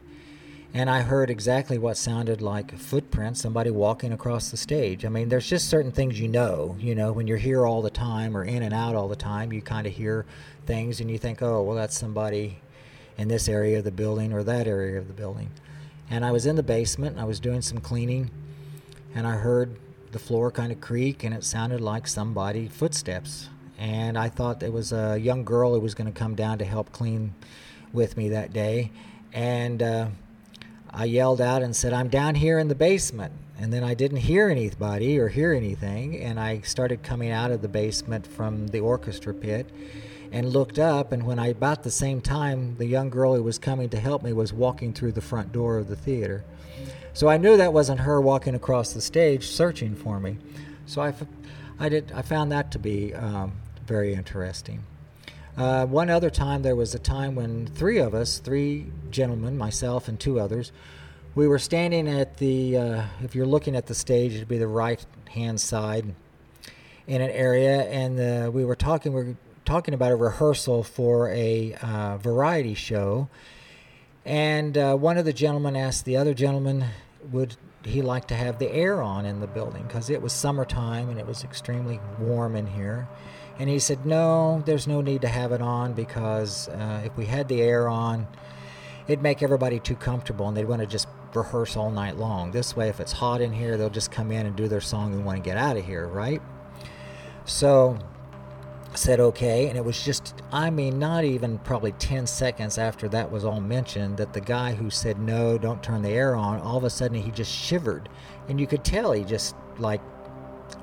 and 0.72 0.88
I 0.88 1.02
heard 1.02 1.28
exactly 1.28 1.76
what 1.76 1.98
sounded 1.98 2.40
like 2.40 2.78
footprints, 2.78 3.42
somebody 3.42 3.70
walking 3.70 4.14
across 4.14 4.50
the 4.50 4.56
stage. 4.56 5.04
I 5.04 5.10
mean, 5.10 5.28
there's 5.28 5.46
just 5.46 5.68
certain 5.68 5.92
things 5.92 6.18
you 6.18 6.26
know. 6.26 6.74
You 6.80 6.94
know, 6.94 7.12
when 7.12 7.26
you're 7.26 7.36
here 7.36 7.66
all 7.66 7.82
the 7.82 7.90
time 7.90 8.34
or 8.34 8.44
in 8.44 8.62
and 8.62 8.72
out 8.72 8.94
all 8.94 9.08
the 9.08 9.16
time, 9.16 9.52
you 9.52 9.60
kind 9.60 9.86
of 9.86 9.92
hear 9.92 10.24
things 10.64 11.00
and 11.00 11.10
you 11.10 11.18
think, 11.18 11.42
oh, 11.42 11.62
well, 11.62 11.76
that's 11.76 11.98
somebody 11.98 12.60
in 13.18 13.28
this 13.28 13.46
area 13.46 13.78
of 13.78 13.84
the 13.84 13.90
building 13.90 14.32
or 14.32 14.42
that 14.44 14.66
area 14.66 14.98
of 14.98 15.06
the 15.06 15.14
building. 15.14 15.50
And 16.08 16.24
I 16.24 16.32
was 16.32 16.46
in 16.46 16.56
the 16.56 16.62
basement 16.62 17.12
and 17.12 17.20
I 17.20 17.24
was 17.24 17.40
doing 17.40 17.60
some 17.60 17.78
cleaning, 17.78 18.30
and 19.14 19.26
I 19.26 19.36
heard 19.36 19.76
the 20.12 20.18
floor 20.18 20.50
kind 20.50 20.72
of 20.72 20.80
creak, 20.80 21.24
and 21.24 21.34
it 21.34 21.44
sounded 21.44 21.82
like 21.82 22.08
somebody 22.08 22.68
footsteps. 22.68 23.50
And 23.78 24.18
I 24.18 24.28
thought 24.28 24.62
it 24.62 24.72
was 24.72 24.92
a 24.92 25.16
young 25.16 25.44
girl 25.44 25.72
who 25.74 25.80
was 25.80 25.94
going 25.94 26.12
to 26.12 26.18
come 26.18 26.34
down 26.34 26.58
to 26.58 26.64
help 26.64 26.92
clean 26.92 27.34
with 27.92 28.16
me 28.16 28.28
that 28.30 28.52
day. 28.52 28.90
And 29.32 29.82
uh, 29.82 30.08
I 30.90 31.04
yelled 31.04 31.40
out 31.40 31.62
and 31.62 31.74
said, 31.74 31.92
I'm 31.92 32.08
down 32.08 32.34
here 32.34 32.58
in 32.58 32.68
the 32.68 32.74
basement. 32.74 33.32
And 33.60 33.72
then 33.72 33.82
I 33.84 33.94
didn't 33.94 34.18
hear 34.18 34.48
anybody 34.48 35.18
or 35.18 35.28
hear 35.28 35.52
anything. 35.52 36.20
And 36.20 36.38
I 36.38 36.60
started 36.60 37.02
coming 37.02 37.30
out 37.30 37.50
of 37.50 37.62
the 37.62 37.68
basement 37.68 38.26
from 38.26 38.68
the 38.68 38.80
orchestra 38.80 39.34
pit 39.34 39.68
and 40.32 40.52
looked 40.52 40.78
up. 40.78 41.12
And 41.12 41.24
when 41.24 41.38
I, 41.38 41.48
about 41.48 41.82
the 41.82 41.90
same 41.90 42.20
time, 42.20 42.76
the 42.76 42.86
young 42.86 43.10
girl 43.10 43.34
who 43.34 43.42
was 43.42 43.58
coming 43.58 43.88
to 43.90 44.00
help 44.00 44.22
me 44.22 44.32
was 44.32 44.52
walking 44.52 44.92
through 44.92 45.12
the 45.12 45.20
front 45.20 45.52
door 45.52 45.78
of 45.78 45.88
the 45.88 45.96
theater. 45.96 46.44
So 47.14 47.28
I 47.28 47.36
knew 47.36 47.56
that 47.56 47.72
wasn't 47.72 48.00
her 48.00 48.20
walking 48.20 48.54
across 48.54 48.92
the 48.92 49.00
stage 49.00 49.48
searching 49.48 49.96
for 49.96 50.20
me. 50.20 50.38
So 50.86 51.02
I, 51.02 51.14
I, 51.80 51.88
did, 51.88 52.12
I 52.12 52.22
found 52.22 52.52
that 52.52 52.70
to 52.72 52.78
be 52.78 53.14
um, 53.14 53.52
very 53.88 54.12
interesting. 54.12 54.84
Uh, 55.56 55.86
one 55.86 56.10
other 56.10 56.30
time, 56.30 56.62
there 56.62 56.76
was 56.76 56.94
a 56.94 56.98
time 56.98 57.34
when 57.34 57.66
three 57.66 57.98
of 57.98 58.14
us, 58.14 58.38
three 58.38 58.86
gentlemen, 59.10 59.58
myself 59.58 60.06
and 60.06 60.20
two 60.20 60.38
others, 60.38 60.70
we 61.34 61.48
were 61.48 61.58
standing 61.58 62.06
at 62.06 62.36
the, 62.36 62.76
uh, 62.76 63.02
if 63.24 63.34
you're 63.34 63.46
looking 63.46 63.74
at 63.74 63.86
the 63.86 63.94
stage, 63.94 64.34
it'd 64.34 64.46
be 64.46 64.58
the 64.58 64.68
right 64.68 65.04
hand 65.30 65.60
side 65.60 66.14
in 67.06 67.22
an 67.22 67.30
area, 67.30 67.84
and 67.84 68.20
uh, 68.20 68.50
we 68.50 68.64
were 68.64 68.76
talking, 68.76 69.12
we 69.14 69.24
were 69.24 69.36
talking 69.64 69.94
about 69.94 70.12
a 70.12 70.16
rehearsal 70.16 70.82
for 70.82 71.30
a 71.30 71.74
uh, 71.82 72.18
variety 72.18 72.74
show. 72.74 73.28
And 74.24 74.76
uh, 74.76 74.94
one 74.96 75.16
of 75.16 75.24
the 75.24 75.32
gentlemen 75.32 75.74
asked 75.74 76.04
the 76.04 76.18
other 76.18 76.34
gentleman, 76.34 76.84
would 77.32 77.56
he 77.84 78.02
like 78.02 78.28
to 78.28 78.34
have 78.34 78.58
the 78.58 78.70
air 78.70 79.00
on 79.00 79.24
in 79.24 79.40
the 79.40 79.46
building? 79.46 79.84
Because 79.84 80.10
it 80.10 80.20
was 80.20 80.34
summertime 80.34 81.08
and 81.08 81.18
it 81.18 81.26
was 81.26 81.42
extremely 81.42 81.98
warm 82.20 82.54
in 82.54 82.66
here. 82.66 83.08
And 83.58 83.68
he 83.68 83.78
said, 83.78 84.06
No, 84.06 84.62
there's 84.66 84.86
no 84.86 85.00
need 85.00 85.22
to 85.22 85.28
have 85.28 85.52
it 85.52 85.60
on 85.60 85.92
because 85.92 86.68
uh, 86.68 87.02
if 87.04 87.16
we 87.16 87.26
had 87.26 87.48
the 87.48 87.60
air 87.60 87.88
on, 87.88 88.26
it'd 89.06 89.22
make 89.22 89.42
everybody 89.42 89.80
too 89.80 89.96
comfortable 89.96 90.46
and 90.48 90.56
they'd 90.56 90.64
want 90.64 90.80
to 90.80 90.86
just 90.86 91.08
rehearse 91.34 91.76
all 91.76 91.90
night 91.90 92.16
long. 92.16 92.50
This 92.52 92.76
way, 92.76 92.88
if 92.88 93.00
it's 93.00 93.12
hot 93.12 93.40
in 93.40 93.52
here, 93.52 93.76
they'll 93.76 93.90
just 93.90 94.10
come 94.10 94.30
in 94.30 94.46
and 94.46 94.54
do 94.56 94.68
their 94.68 94.80
song 94.80 95.12
and 95.12 95.24
want 95.24 95.42
to 95.42 95.42
get 95.42 95.56
out 95.56 95.76
of 95.76 95.84
here, 95.84 96.06
right? 96.06 96.40
So 97.44 97.98
I 98.92 98.96
said 98.96 99.20
okay, 99.20 99.68
and 99.68 99.76
it 99.76 99.84
was 99.84 100.02
just, 100.04 100.34
I 100.52 100.70
mean, 100.70 100.98
not 100.98 101.24
even 101.24 101.58
probably 101.58 101.92
10 101.92 102.26
seconds 102.26 102.78
after 102.78 103.08
that 103.08 103.30
was 103.30 103.44
all 103.44 103.60
mentioned 103.60 104.16
that 104.18 104.32
the 104.32 104.40
guy 104.40 104.74
who 104.74 104.90
said 104.90 105.18
no, 105.18 105.58
don't 105.58 105.82
turn 105.82 106.02
the 106.02 106.10
air 106.10 106.34
on, 106.34 106.60
all 106.60 106.76
of 106.76 106.84
a 106.84 106.90
sudden 106.90 107.20
he 107.20 107.30
just 107.30 107.52
shivered. 107.52 108.08
And 108.48 108.60
you 108.60 108.66
could 108.66 108.84
tell 108.84 109.12
he 109.12 109.24
just, 109.24 109.54
like, 109.78 110.00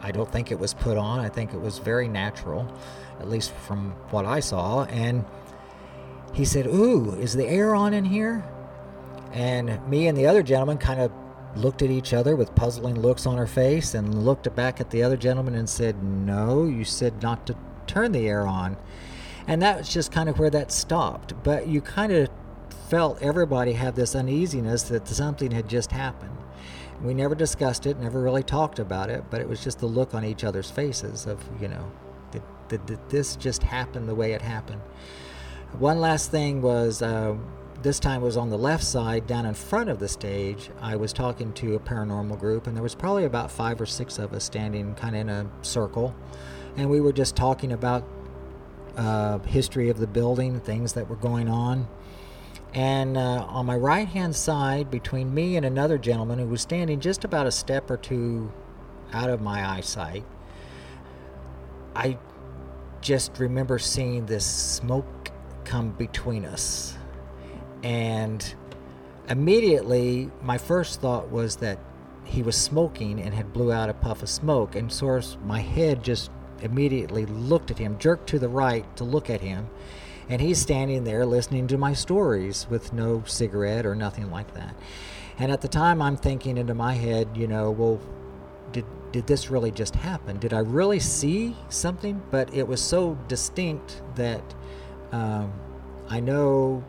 I 0.01 0.11
don't 0.11 0.31
think 0.31 0.51
it 0.51 0.59
was 0.59 0.73
put 0.73 0.97
on. 0.97 1.19
I 1.19 1.29
think 1.29 1.53
it 1.53 1.59
was 1.59 1.79
very 1.79 2.07
natural, 2.07 2.71
at 3.19 3.29
least 3.29 3.51
from 3.51 3.91
what 4.11 4.25
I 4.25 4.39
saw. 4.39 4.83
And 4.85 5.25
he 6.33 6.45
said, 6.45 6.67
Ooh, 6.67 7.15
is 7.15 7.33
the 7.33 7.45
air 7.47 7.73
on 7.75 7.93
in 7.93 8.05
here? 8.05 8.43
And 9.31 9.85
me 9.89 10.07
and 10.07 10.17
the 10.17 10.27
other 10.27 10.43
gentleman 10.43 10.77
kind 10.77 10.99
of 10.99 11.11
looked 11.55 11.81
at 11.81 11.89
each 11.89 12.13
other 12.13 12.35
with 12.35 12.53
puzzling 12.55 12.99
looks 12.99 13.25
on 13.25 13.37
our 13.37 13.47
face 13.47 13.93
and 13.93 14.25
looked 14.25 14.53
back 14.55 14.81
at 14.81 14.91
the 14.91 15.03
other 15.03 15.17
gentleman 15.17 15.55
and 15.55 15.69
said, 15.69 16.03
No, 16.03 16.65
you 16.65 16.83
said 16.83 17.21
not 17.21 17.45
to 17.47 17.55
turn 17.87 18.11
the 18.11 18.27
air 18.27 18.45
on. 18.45 18.77
And 19.47 19.61
that 19.61 19.77
was 19.79 19.93
just 19.93 20.11
kind 20.11 20.27
of 20.27 20.39
where 20.39 20.49
that 20.49 20.71
stopped. 20.71 21.33
But 21.43 21.67
you 21.67 21.81
kind 21.81 22.11
of 22.11 22.29
felt 22.89 23.21
everybody 23.21 23.73
have 23.73 23.95
this 23.95 24.15
uneasiness 24.15 24.83
that 24.83 25.07
something 25.07 25.51
had 25.51 25.69
just 25.69 25.91
happened. 25.91 26.37
We 27.05 27.13
never 27.13 27.35
discussed 27.35 27.85
it, 27.85 27.99
never 27.99 28.19
really 28.19 28.43
talked 28.43 28.79
about 28.79 29.09
it, 29.09 29.23
but 29.29 29.39
it 29.39 29.47
was 29.47 29.63
just 29.63 29.79
the 29.79 29.85
look 29.85 30.15
on 30.15 30.25
each 30.25 30.43
other's 30.43 30.71
faces 30.71 31.27
of, 31.27 31.43
you 31.61 31.67
know, 31.67 31.91
did, 32.31 32.41
did, 32.67 32.85
did 32.87 33.09
this 33.09 33.35
just 33.35 33.61
happen 33.61 34.07
the 34.07 34.15
way 34.15 34.33
it 34.33 34.41
happened? 34.41 34.81
One 35.77 35.99
last 35.99 36.31
thing 36.31 36.61
was 36.61 37.01
uh, 37.01 37.35
this 37.83 37.99
time 37.99 38.21
was 38.21 38.37
on 38.37 38.49
the 38.49 38.57
left 38.57 38.83
side, 38.83 39.27
down 39.27 39.45
in 39.45 39.53
front 39.53 39.89
of 39.89 39.99
the 39.99 40.07
stage. 40.07 40.71
I 40.81 40.95
was 40.95 41.13
talking 41.13 41.53
to 41.53 41.75
a 41.75 41.79
paranormal 41.79 42.39
group, 42.39 42.65
and 42.65 42.75
there 42.75 42.81
was 42.81 42.95
probably 42.95 43.25
about 43.25 43.51
five 43.51 43.79
or 43.79 43.85
six 43.85 44.17
of 44.17 44.33
us 44.33 44.43
standing 44.43 44.95
kind 44.95 45.15
of 45.15 45.21
in 45.21 45.29
a 45.29 45.49
circle, 45.61 46.15
and 46.75 46.89
we 46.89 47.01
were 47.01 47.13
just 47.13 47.35
talking 47.35 47.71
about 47.71 48.07
uh, 48.97 49.37
history 49.39 49.89
of 49.89 49.99
the 49.99 50.07
building, 50.07 50.59
things 50.61 50.93
that 50.93 51.07
were 51.09 51.17
going 51.17 51.49
on. 51.49 51.87
And 52.75 53.17
uh, 53.17 53.45
on 53.47 53.65
my 53.65 53.77
right 53.77 54.07
hand 54.07 54.35
side, 54.35 54.91
between 54.91 55.33
me 55.33 55.55
and 55.55 55.65
another 55.65 55.97
gentleman 55.97 56.37
who 56.37 56.47
was 56.47 56.61
standing 56.61 56.99
just 56.99 57.23
about 57.23 57.47
a 57.47 57.51
step 57.51 57.89
or 57.89 57.97
two 57.97 58.51
out 59.13 59.29
of 59.29 59.41
my 59.41 59.67
eyesight, 59.67 60.25
I 61.95 62.17
just 63.01 63.39
remember 63.39 63.79
seeing 63.79 64.27
this 64.27 64.45
smoke 64.45 65.31
come 65.63 65.91
between 65.91 66.45
us 66.45 66.95
and 67.85 68.55
immediately, 69.29 70.31
my 70.41 70.57
first 70.57 71.01
thought 71.01 71.29
was 71.29 71.57
that 71.57 71.77
he 72.23 72.41
was 72.41 72.57
smoking 72.57 73.21
and 73.21 73.31
had 73.31 73.53
blew 73.53 73.71
out 73.71 73.89
a 73.89 73.93
puff 73.93 74.23
of 74.23 74.29
smoke. 74.29 74.75
And 74.75 74.91
so 74.91 75.21
my 75.45 75.59
head 75.59 76.03
just 76.03 76.31
immediately 76.63 77.27
looked 77.27 77.69
at 77.69 77.77
him, 77.77 77.99
jerked 77.99 78.27
to 78.29 78.39
the 78.39 78.49
right 78.49 78.83
to 78.97 79.03
look 79.03 79.29
at 79.29 79.41
him. 79.41 79.69
And 80.29 80.41
he's 80.41 80.59
standing 80.59 81.03
there 81.03 81.25
listening 81.25 81.67
to 81.67 81.77
my 81.77 81.93
stories 81.93 82.67
with 82.69 82.93
no 82.93 83.23
cigarette 83.25 83.85
or 83.85 83.95
nothing 83.95 84.31
like 84.31 84.53
that. 84.55 84.75
And 85.37 85.51
at 85.51 85.61
the 85.61 85.67
time, 85.67 86.01
I'm 86.01 86.17
thinking 86.17 86.57
into 86.57 86.73
my 86.73 86.93
head, 86.93 87.29
you 87.35 87.47
know, 87.47 87.69
well, 87.71 87.99
did, 88.71 88.85
did 89.11 89.27
this 89.27 89.49
really 89.49 89.71
just 89.71 89.95
happen? 89.95 90.39
Did 90.39 90.53
I 90.53 90.59
really 90.59 90.99
see 90.99 91.55
something? 91.69 92.21
But 92.31 92.53
it 92.53 92.67
was 92.67 92.81
so 92.81 93.17
distinct 93.27 94.01
that 94.15 94.43
um, 95.11 95.53
I 96.09 96.19
know 96.19 96.83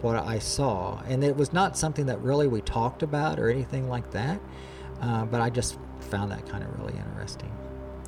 what 0.00 0.16
I 0.16 0.38
saw. 0.38 1.00
And 1.08 1.24
it 1.24 1.36
was 1.36 1.52
not 1.52 1.76
something 1.76 2.06
that 2.06 2.20
really 2.20 2.46
we 2.46 2.60
talked 2.60 3.02
about 3.02 3.38
or 3.40 3.48
anything 3.50 3.88
like 3.88 4.10
that, 4.12 4.40
uh, 5.00 5.24
but 5.24 5.40
I 5.40 5.50
just 5.50 5.78
found 5.98 6.30
that 6.30 6.46
kind 6.48 6.62
of 6.62 6.78
really 6.78 6.98
interesting. 6.98 7.50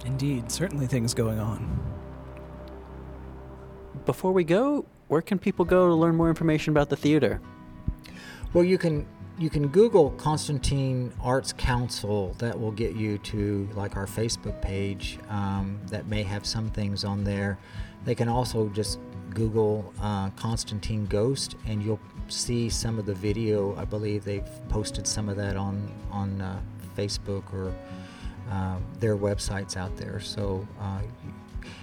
Indeed, 0.04 0.52
certainly 0.52 0.86
things 0.86 1.14
going 1.14 1.38
on. 1.38 1.95
Before 4.06 4.30
we 4.30 4.44
go, 4.44 4.86
where 5.08 5.20
can 5.20 5.36
people 5.36 5.64
go 5.64 5.88
to 5.88 5.94
learn 5.94 6.14
more 6.14 6.28
information 6.28 6.72
about 6.72 6.88
the 6.88 6.96
theater? 6.96 7.40
Well, 8.52 8.62
you 8.62 8.78
can 8.78 9.04
you 9.36 9.50
can 9.50 9.66
Google 9.68 10.10
Constantine 10.12 11.12
Arts 11.20 11.52
Council. 11.52 12.34
That 12.38 12.58
will 12.58 12.70
get 12.70 12.94
you 12.94 13.18
to 13.18 13.68
like 13.74 13.96
our 13.96 14.06
Facebook 14.06 14.62
page. 14.62 15.18
Um, 15.28 15.80
that 15.88 16.06
may 16.06 16.22
have 16.22 16.46
some 16.46 16.70
things 16.70 17.04
on 17.04 17.24
there. 17.24 17.58
They 18.04 18.14
can 18.14 18.28
also 18.28 18.68
just 18.68 19.00
Google 19.30 19.92
uh, 20.00 20.30
Constantine 20.30 21.06
Ghost, 21.06 21.56
and 21.66 21.82
you'll 21.82 22.00
see 22.28 22.70
some 22.70 23.00
of 23.00 23.06
the 23.06 23.14
video. 23.14 23.74
I 23.76 23.84
believe 23.84 24.24
they've 24.24 24.68
posted 24.68 25.08
some 25.08 25.28
of 25.28 25.36
that 25.36 25.56
on 25.56 25.92
on 26.12 26.40
uh, 26.40 26.60
Facebook 26.96 27.52
or 27.52 27.74
uh, 28.52 28.76
their 29.00 29.16
websites 29.16 29.76
out 29.76 29.96
there. 29.96 30.20
So 30.20 30.66
uh, 30.80 31.00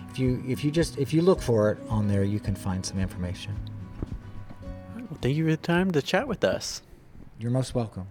if 0.10 0.19
you 0.19 0.43
if 0.48 0.63
you 0.63 0.72
just 0.72 0.98
if 0.98 1.13
you 1.13 1.22
look 1.22 1.41
for 1.41 1.72
it 1.72 1.80
on 1.89 2.08
there, 2.08 2.24
you 2.24 2.39
can 2.39 2.56
find 2.56 2.86
some 2.86 3.00
information. 3.00 3.56
Well, 4.96 5.17
thank 5.22 5.36
you 5.36 5.46
for 5.46 5.52
the 5.52 5.58
time 5.58 5.91
to 5.91 6.02
chat 6.02 6.28
with 6.28 6.43
us. 6.43 6.82
You're 7.39 7.52
most 7.52 7.76
welcome. 7.76 8.08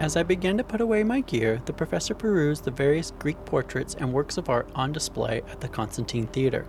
As 0.00 0.16
I 0.16 0.22
began 0.22 0.56
to 0.56 0.64
put 0.64 0.80
away 0.80 1.04
my 1.04 1.20
gear, 1.20 1.60
the 1.66 1.74
professor 1.74 2.14
perused 2.14 2.64
the 2.64 2.70
various 2.70 3.10
Greek 3.18 3.36
portraits 3.44 3.94
and 3.94 4.14
works 4.14 4.38
of 4.38 4.48
art 4.48 4.70
on 4.74 4.92
display 4.92 5.42
at 5.50 5.60
the 5.60 5.68
Constantine 5.68 6.26
Theater. 6.26 6.66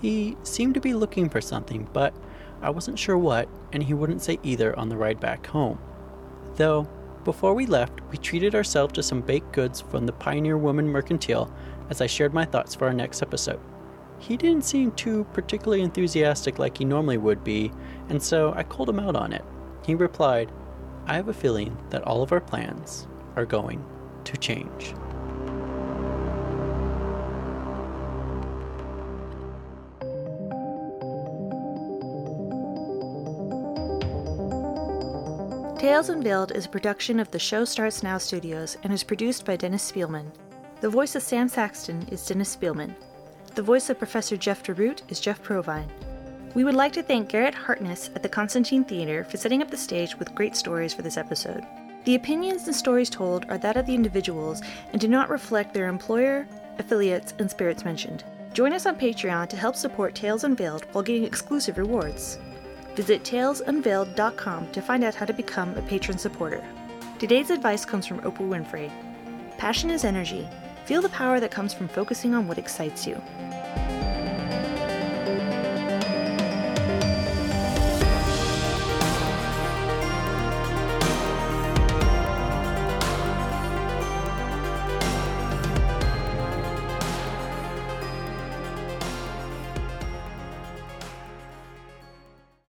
He 0.00 0.38
seemed 0.44 0.72
to 0.72 0.80
be 0.80 0.94
looking 0.94 1.28
for 1.28 1.42
something, 1.42 1.86
but 1.92 2.14
I 2.62 2.70
wasn't 2.70 2.98
sure 2.98 3.18
what, 3.18 3.50
and 3.72 3.82
he 3.82 3.92
wouldn't 3.92 4.22
say 4.22 4.38
either 4.42 4.78
on 4.78 4.88
the 4.88 4.96
ride 4.96 5.20
back 5.20 5.46
home. 5.46 5.78
Though, 6.56 6.88
before 7.24 7.54
we 7.54 7.66
left, 7.66 8.00
we 8.10 8.18
treated 8.18 8.54
ourselves 8.54 8.92
to 8.94 9.02
some 9.02 9.20
baked 9.20 9.52
goods 9.52 9.80
from 9.80 10.06
the 10.06 10.12
Pioneer 10.12 10.58
Woman 10.58 10.88
Mercantile 10.88 11.52
as 11.90 12.00
I 12.00 12.06
shared 12.06 12.34
my 12.34 12.44
thoughts 12.44 12.74
for 12.74 12.86
our 12.86 12.92
next 12.92 13.22
episode. 13.22 13.60
He 14.18 14.36
didn't 14.36 14.64
seem 14.64 14.92
too 14.92 15.24
particularly 15.32 15.82
enthusiastic 15.82 16.58
like 16.58 16.78
he 16.78 16.84
normally 16.84 17.18
would 17.18 17.42
be, 17.42 17.72
and 18.08 18.22
so 18.22 18.52
I 18.54 18.62
called 18.62 18.88
him 18.88 19.00
out 19.00 19.16
on 19.16 19.32
it. 19.32 19.44
He 19.84 19.94
replied, 19.94 20.52
I 21.06 21.14
have 21.14 21.28
a 21.28 21.34
feeling 21.34 21.76
that 21.90 22.04
all 22.04 22.22
of 22.22 22.32
our 22.32 22.40
plans 22.40 23.06
are 23.36 23.44
going 23.44 23.84
to 24.24 24.36
change. 24.36 24.94
Tales 35.84 36.08
Unveiled 36.08 36.52
is 36.52 36.64
a 36.64 36.70
production 36.70 37.20
of 37.20 37.30
the 37.30 37.38
Show 37.38 37.66
Starts 37.66 38.02
Now 38.02 38.16
Studios 38.16 38.78
and 38.84 38.90
is 38.90 39.04
produced 39.04 39.44
by 39.44 39.54
Dennis 39.54 39.92
Spielman. 39.92 40.32
The 40.80 40.88
voice 40.88 41.14
of 41.14 41.22
Sam 41.22 41.46
Saxton 41.46 42.08
is 42.10 42.24
Dennis 42.24 42.56
Spielman. 42.56 42.94
The 43.54 43.62
voice 43.62 43.90
of 43.90 43.98
Professor 43.98 44.38
Jeff 44.38 44.62
DeRoot 44.62 45.02
is 45.10 45.20
Jeff 45.20 45.42
Provine. 45.42 45.90
We 46.54 46.64
would 46.64 46.74
like 46.74 46.94
to 46.94 47.02
thank 47.02 47.28
Garrett 47.28 47.54
Hartness 47.54 48.08
at 48.14 48.22
the 48.22 48.30
Constantine 48.30 48.82
Theater 48.82 49.24
for 49.24 49.36
setting 49.36 49.60
up 49.60 49.70
the 49.70 49.76
stage 49.76 50.16
with 50.16 50.34
great 50.34 50.56
stories 50.56 50.94
for 50.94 51.02
this 51.02 51.18
episode. 51.18 51.66
The 52.06 52.14
opinions 52.14 52.66
and 52.66 52.74
stories 52.74 53.10
told 53.10 53.44
are 53.50 53.58
that 53.58 53.76
of 53.76 53.84
the 53.84 53.94
individuals 53.94 54.62
and 54.92 54.98
do 55.02 55.06
not 55.06 55.28
reflect 55.28 55.74
their 55.74 55.88
employer, 55.88 56.48
affiliates, 56.78 57.34
and 57.38 57.50
spirits 57.50 57.84
mentioned. 57.84 58.24
Join 58.54 58.72
us 58.72 58.86
on 58.86 58.96
Patreon 58.96 59.50
to 59.50 59.56
help 59.58 59.76
support 59.76 60.14
Tales 60.14 60.44
Unveiled 60.44 60.86
while 60.92 61.04
getting 61.04 61.24
exclusive 61.24 61.76
rewards. 61.76 62.38
Visit 62.94 63.24
talesunveiled.com 63.24 64.70
to 64.72 64.80
find 64.80 65.04
out 65.04 65.14
how 65.14 65.26
to 65.26 65.32
become 65.32 65.76
a 65.76 65.82
patron 65.82 66.18
supporter. 66.18 66.64
Today's 67.18 67.50
advice 67.50 67.84
comes 67.84 68.06
from 68.06 68.20
Oprah 68.20 68.48
Winfrey. 68.48 68.90
Passion 69.58 69.90
is 69.90 70.04
energy. 70.04 70.48
Feel 70.84 71.02
the 71.02 71.08
power 71.08 71.40
that 71.40 71.50
comes 71.50 71.72
from 71.72 71.88
focusing 71.88 72.34
on 72.34 72.46
what 72.46 72.58
excites 72.58 73.06
you. 73.06 73.20